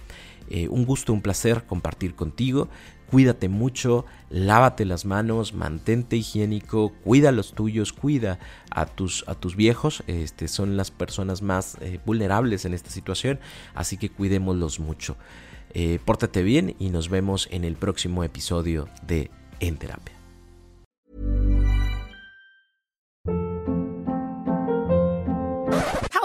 Eh, 0.50 0.68
un 0.68 0.86
gusto, 0.86 1.12
un 1.12 1.22
placer 1.22 1.64
compartir 1.64 2.14
contigo. 2.14 2.68
Cuídate 3.10 3.48
mucho, 3.48 4.04
lávate 4.30 4.84
las 4.84 5.04
manos, 5.04 5.54
mantente 5.54 6.16
higiénico, 6.16 6.92
cuida 7.04 7.30
a 7.30 7.32
los 7.32 7.52
tuyos, 7.54 7.92
cuida 7.92 8.38
a 8.70 8.86
tus, 8.86 9.24
a 9.28 9.34
tus 9.34 9.56
viejos. 9.56 10.02
Este, 10.06 10.48
son 10.48 10.76
las 10.76 10.90
personas 10.90 11.42
más 11.42 11.76
eh, 11.80 12.00
vulnerables 12.04 12.64
en 12.64 12.74
esta 12.74 12.90
situación, 12.90 13.40
así 13.74 13.96
que 13.96 14.10
cuidémoslos 14.10 14.80
mucho. 14.80 15.16
Pórtate 16.06 16.42
bien 16.42 16.74
y 16.80 16.88
nos 16.88 17.08
vemos 17.08 17.46
en 17.52 17.62
el 17.62 17.76
próximo 17.76 18.24
episodio 18.24 18.88
de 19.06 19.30
En 19.60 19.76
Terapia. 19.76 20.17